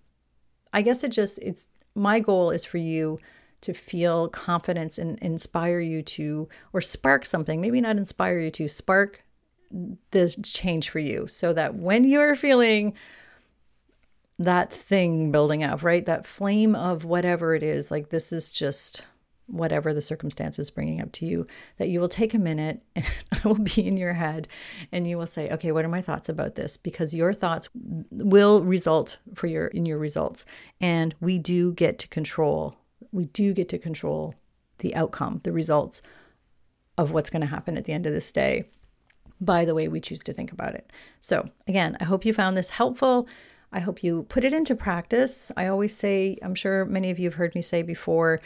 I 0.73 0.81
guess 0.81 1.03
it 1.03 1.09
just, 1.09 1.39
it's 1.39 1.67
my 1.95 2.19
goal 2.19 2.51
is 2.51 2.65
for 2.65 2.77
you 2.77 3.19
to 3.61 3.73
feel 3.73 4.27
confidence 4.27 4.97
and 4.97 5.19
inspire 5.19 5.79
you 5.79 6.01
to, 6.01 6.49
or 6.73 6.81
spark 6.81 7.25
something, 7.25 7.61
maybe 7.61 7.79
not 7.79 7.97
inspire 7.97 8.39
you 8.39 8.51
to, 8.51 8.67
spark 8.67 9.23
the 10.11 10.29
change 10.43 10.89
for 10.89 10.99
you 10.99 11.27
so 11.27 11.53
that 11.53 11.75
when 11.75 12.03
you're 12.03 12.35
feeling 12.35 12.93
that 14.45 14.71
thing 14.71 15.31
building 15.31 15.63
up, 15.63 15.83
right? 15.83 16.05
That 16.05 16.25
flame 16.25 16.75
of 16.75 17.03
whatever 17.05 17.55
it 17.55 17.63
is, 17.63 17.91
like 17.91 18.09
this 18.09 18.31
is 18.31 18.51
just 18.51 19.03
whatever 19.47 19.93
the 19.93 20.01
circumstances 20.01 20.69
bringing 20.69 21.01
up 21.01 21.11
to 21.11 21.25
you, 21.25 21.45
that 21.77 21.89
you 21.89 21.99
will 21.99 22.07
take 22.07 22.33
a 22.33 22.39
minute 22.39 22.81
and 22.95 23.05
I 23.31 23.47
will 23.47 23.55
be 23.55 23.85
in 23.85 23.97
your 23.97 24.13
head 24.13 24.47
and 24.91 25.07
you 25.07 25.17
will 25.17 25.27
say, 25.27 25.49
okay, 25.49 25.71
what 25.71 25.83
are 25.83 25.89
my 25.89 26.01
thoughts 26.01 26.29
about 26.29 26.55
this? 26.55 26.77
Because 26.77 27.13
your 27.13 27.33
thoughts 27.33 27.67
will 27.73 28.61
result 28.61 29.17
for 29.33 29.47
your 29.47 29.67
in 29.67 29.85
your 29.85 29.97
results. 29.97 30.45
And 30.79 31.13
we 31.19 31.37
do 31.37 31.73
get 31.73 31.99
to 31.99 32.07
control 32.07 32.77
we 33.11 33.25
do 33.25 33.53
get 33.53 33.69
to 33.69 33.77
control 33.77 34.35
the 34.79 34.95
outcome, 34.95 35.41
the 35.43 35.51
results 35.51 36.01
of 36.97 37.11
what's 37.11 37.29
going 37.29 37.41
to 37.41 37.47
happen 37.47 37.77
at 37.77 37.85
the 37.85 37.93
end 37.93 38.05
of 38.05 38.13
this 38.13 38.31
day 38.31 38.65
by 39.39 39.65
the 39.65 39.73
way 39.73 39.87
we 39.87 39.99
choose 39.99 40.21
to 40.23 40.33
think 40.33 40.51
about 40.51 40.75
it. 40.75 40.91
So, 41.19 41.49
again, 41.67 41.97
I 41.99 42.03
hope 42.03 42.25
you 42.25 42.33
found 42.33 42.55
this 42.55 42.69
helpful. 42.69 43.27
I 43.71 43.79
hope 43.79 44.03
you 44.03 44.23
put 44.23 44.43
it 44.43 44.53
into 44.53 44.75
practice. 44.75 45.51
I 45.55 45.67
always 45.67 45.95
say, 45.95 46.37
I'm 46.41 46.55
sure 46.55 46.85
many 46.85 47.09
of 47.09 47.19
you 47.19 47.25
have 47.25 47.35
heard 47.35 47.55
me 47.55 47.61
say 47.61 47.81
before, 47.81 48.39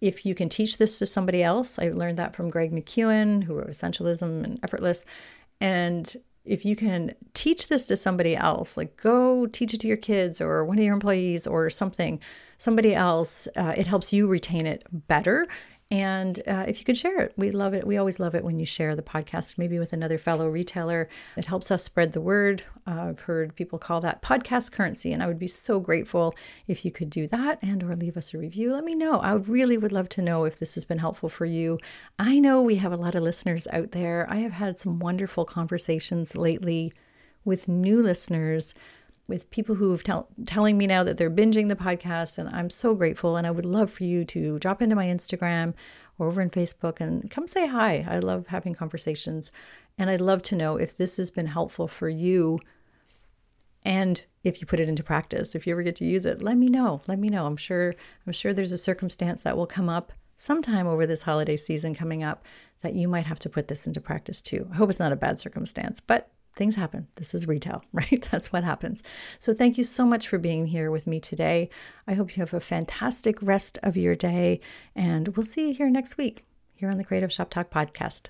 if 0.00 0.26
you 0.26 0.34
can 0.34 0.48
teach 0.48 0.78
this 0.78 0.98
to 0.98 1.06
somebody 1.06 1.42
else, 1.42 1.78
I 1.78 1.90
learned 1.90 2.18
that 2.18 2.34
from 2.34 2.50
Greg 2.50 2.72
McKeown, 2.72 3.44
who 3.44 3.54
wrote 3.54 3.70
Essentialism 3.70 4.44
and 4.44 4.58
Effortless. 4.64 5.04
And 5.60 6.12
if 6.44 6.64
you 6.64 6.74
can 6.74 7.14
teach 7.34 7.68
this 7.68 7.86
to 7.86 7.96
somebody 7.96 8.34
else, 8.34 8.76
like 8.76 8.96
go 8.96 9.46
teach 9.46 9.72
it 9.74 9.80
to 9.80 9.86
your 9.86 9.96
kids 9.96 10.40
or 10.40 10.64
one 10.64 10.78
of 10.78 10.84
your 10.84 10.94
employees 10.94 11.46
or 11.46 11.70
something, 11.70 12.18
somebody 12.58 12.94
else, 12.94 13.46
uh, 13.56 13.74
it 13.76 13.86
helps 13.86 14.12
you 14.12 14.26
retain 14.26 14.66
it 14.66 14.84
better. 14.90 15.46
And 15.92 16.40
uh, 16.48 16.64
if 16.66 16.78
you 16.78 16.86
could 16.86 16.96
share 16.96 17.20
it, 17.20 17.34
we 17.36 17.50
love 17.50 17.74
it. 17.74 17.86
We 17.86 17.98
always 17.98 18.18
love 18.18 18.34
it 18.34 18.42
when 18.42 18.58
you 18.58 18.64
share 18.64 18.96
the 18.96 19.02
podcast, 19.02 19.58
maybe 19.58 19.78
with 19.78 19.92
another 19.92 20.16
fellow 20.16 20.48
retailer. 20.48 21.06
It 21.36 21.44
helps 21.44 21.70
us 21.70 21.84
spread 21.84 22.14
the 22.14 22.20
word. 22.22 22.62
Uh, 22.86 23.08
I've 23.10 23.20
heard 23.20 23.54
people 23.54 23.78
call 23.78 24.00
that 24.00 24.22
podcast 24.22 24.72
currency, 24.72 25.12
and 25.12 25.22
I 25.22 25.26
would 25.26 25.38
be 25.38 25.46
so 25.46 25.80
grateful 25.80 26.34
if 26.66 26.86
you 26.86 26.90
could 26.90 27.10
do 27.10 27.28
that 27.28 27.58
and 27.60 27.82
or 27.82 27.94
leave 27.94 28.16
us 28.16 28.32
a 28.32 28.38
review. 28.38 28.72
Let 28.72 28.84
me 28.84 28.94
know. 28.94 29.20
I 29.20 29.34
really 29.34 29.76
would 29.76 29.92
love 29.92 30.08
to 30.10 30.22
know 30.22 30.44
if 30.44 30.58
this 30.58 30.76
has 30.76 30.86
been 30.86 30.96
helpful 30.96 31.28
for 31.28 31.44
you. 31.44 31.78
I 32.18 32.38
know 32.38 32.62
we 32.62 32.76
have 32.76 32.92
a 32.92 32.96
lot 32.96 33.14
of 33.14 33.22
listeners 33.22 33.68
out 33.70 33.90
there. 33.90 34.26
I 34.30 34.36
have 34.36 34.52
had 34.52 34.80
some 34.80 34.98
wonderful 34.98 35.44
conversations 35.44 36.34
lately 36.34 36.94
with 37.44 37.68
new 37.68 38.02
listeners 38.02 38.72
with 39.28 39.50
people 39.50 39.76
who've 39.76 40.02
tell, 40.02 40.28
telling 40.46 40.76
me 40.76 40.86
now 40.86 41.04
that 41.04 41.16
they're 41.16 41.30
binging 41.30 41.68
the 41.68 41.76
podcast 41.76 42.38
and 42.38 42.48
i'm 42.50 42.68
so 42.68 42.94
grateful 42.94 43.36
and 43.36 43.46
i 43.46 43.50
would 43.50 43.66
love 43.66 43.90
for 43.90 44.04
you 44.04 44.24
to 44.24 44.58
drop 44.58 44.82
into 44.82 44.96
my 44.96 45.06
instagram 45.06 45.74
or 46.18 46.26
over 46.26 46.40
in 46.40 46.50
facebook 46.50 47.00
and 47.00 47.30
come 47.30 47.46
say 47.46 47.66
hi. 47.66 48.06
I 48.08 48.18
love 48.18 48.48
having 48.48 48.74
conversations 48.74 49.50
and 49.98 50.10
i'd 50.10 50.20
love 50.20 50.42
to 50.42 50.56
know 50.56 50.76
if 50.76 50.96
this 50.96 51.16
has 51.16 51.30
been 51.30 51.46
helpful 51.46 51.88
for 51.88 52.08
you. 52.08 52.58
And 53.84 54.22
if 54.44 54.60
you 54.60 54.66
put 54.66 54.80
it 54.80 54.88
into 54.88 55.02
practice 55.02 55.54
if 55.54 55.66
you 55.66 55.72
ever 55.72 55.82
get 55.82 55.96
to 55.96 56.04
use 56.04 56.26
it 56.26 56.42
let 56.42 56.56
me 56.56 56.66
know. 56.66 57.00
Let 57.06 57.18
me 57.18 57.28
know. 57.28 57.46
I'm 57.46 57.56
sure 57.56 57.94
i'm 58.26 58.32
sure 58.32 58.52
there's 58.52 58.72
a 58.72 58.78
circumstance 58.78 59.42
that 59.42 59.56
will 59.56 59.66
come 59.66 59.88
up 59.88 60.12
sometime 60.36 60.86
over 60.86 61.06
this 61.06 61.22
holiday 61.22 61.56
season 61.56 61.94
coming 61.94 62.22
up 62.22 62.44
that 62.80 62.94
you 62.94 63.06
might 63.06 63.26
have 63.26 63.38
to 63.38 63.48
put 63.48 63.68
this 63.68 63.86
into 63.86 64.00
practice 64.00 64.40
too. 64.40 64.68
I 64.72 64.76
hope 64.76 64.90
it's 64.90 64.98
not 64.98 65.12
a 65.12 65.16
bad 65.16 65.40
circumstance 65.40 66.00
but 66.00 66.30
things 66.54 66.76
happen. 66.76 67.08
This 67.16 67.34
is 67.34 67.46
retail, 67.46 67.84
right? 67.92 68.26
That's 68.30 68.52
what 68.52 68.64
happens. 68.64 69.02
So, 69.38 69.52
thank 69.52 69.78
you 69.78 69.84
so 69.84 70.04
much 70.04 70.28
for 70.28 70.38
being 70.38 70.66
here 70.66 70.90
with 70.90 71.06
me 71.06 71.20
today. 71.20 71.70
I 72.06 72.14
hope 72.14 72.36
you 72.36 72.40
have 72.40 72.54
a 72.54 72.60
fantastic 72.60 73.40
rest 73.42 73.78
of 73.82 73.96
your 73.96 74.14
day, 74.14 74.60
and 74.94 75.28
we'll 75.36 75.46
see 75.46 75.68
you 75.68 75.74
here 75.74 75.90
next 75.90 76.16
week 76.16 76.44
here 76.74 76.90
on 76.90 76.96
the 76.96 77.04
Creative 77.04 77.32
Shop 77.32 77.48
Talk 77.48 77.70
podcast. 77.70 78.28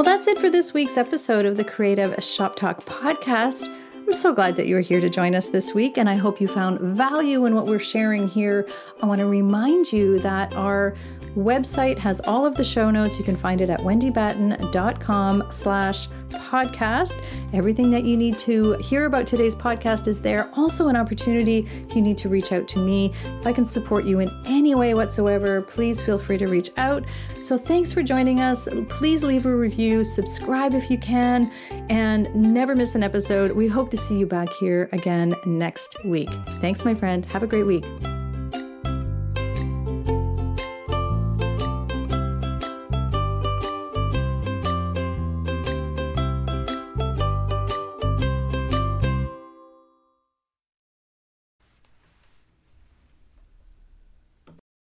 Well, 0.00 0.04
that's 0.04 0.26
it 0.26 0.38
for 0.38 0.48
this 0.48 0.72
week's 0.72 0.96
episode 0.96 1.44
of 1.44 1.58
the 1.58 1.64
Creative 1.64 2.22
Shop 2.24 2.56
Talk 2.56 2.86
podcast. 2.86 3.68
I'm 4.10 4.14
so 4.14 4.32
glad 4.32 4.56
that 4.56 4.66
you're 4.66 4.80
here 4.80 5.00
to 5.00 5.08
join 5.08 5.36
us 5.36 5.50
this 5.50 5.72
week, 5.72 5.96
and 5.96 6.10
I 6.10 6.14
hope 6.14 6.40
you 6.40 6.48
found 6.48 6.80
value 6.80 7.46
in 7.46 7.54
what 7.54 7.66
we're 7.66 7.78
sharing 7.78 8.26
here. 8.26 8.66
I 9.00 9.06
want 9.06 9.20
to 9.20 9.26
remind 9.26 9.92
you 9.92 10.18
that 10.18 10.52
our 10.56 10.96
website 11.36 11.96
has 11.98 12.20
all 12.22 12.44
of 12.44 12.56
the 12.56 12.64
show 12.64 12.90
notes. 12.90 13.20
You 13.20 13.24
can 13.24 13.36
find 13.36 13.60
it 13.60 13.70
at 13.70 13.78
wendybatten.com 13.78 15.44
slash 15.52 16.08
podcast. 16.30 17.20
Everything 17.52 17.90
that 17.90 18.04
you 18.04 18.16
need 18.16 18.38
to 18.38 18.74
hear 18.74 19.06
about 19.06 19.26
today's 19.26 19.54
podcast 19.54 20.06
is 20.06 20.20
there. 20.20 20.50
Also, 20.56 20.88
an 20.88 20.96
opportunity 20.96 21.68
if 21.88 21.96
you 21.96 22.02
need 22.02 22.16
to 22.18 22.28
reach 22.28 22.52
out 22.52 22.68
to 22.68 22.78
me. 22.78 23.12
If 23.40 23.46
I 23.46 23.52
can 23.52 23.66
support 23.66 24.04
you 24.04 24.20
in 24.20 24.30
any 24.46 24.74
way 24.74 24.94
whatsoever, 24.94 25.62
please 25.62 26.00
feel 26.00 26.18
free 26.18 26.38
to 26.38 26.46
reach 26.46 26.70
out. 26.76 27.04
So, 27.42 27.58
thanks 27.58 27.92
for 27.92 28.02
joining 28.02 28.40
us. 28.40 28.68
Please 28.88 29.22
leave 29.22 29.46
a 29.46 29.56
review, 29.56 30.04
subscribe 30.04 30.74
if 30.74 30.90
you 30.90 30.98
can, 30.98 31.50
and 31.88 32.34
never 32.34 32.74
miss 32.74 32.94
an 32.94 33.02
episode. 33.02 33.52
We 33.52 33.68
hope 33.68 33.90
to 33.90 33.96
see 33.96 34.18
you 34.18 34.26
back 34.26 34.48
here 34.60 34.88
again 34.92 35.34
next 35.46 36.04
week. 36.04 36.30
Thanks, 36.60 36.84
my 36.84 36.94
friend. 36.94 37.24
Have 37.32 37.42
a 37.42 37.46
great 37.46 37.66
week. 37.66 37.84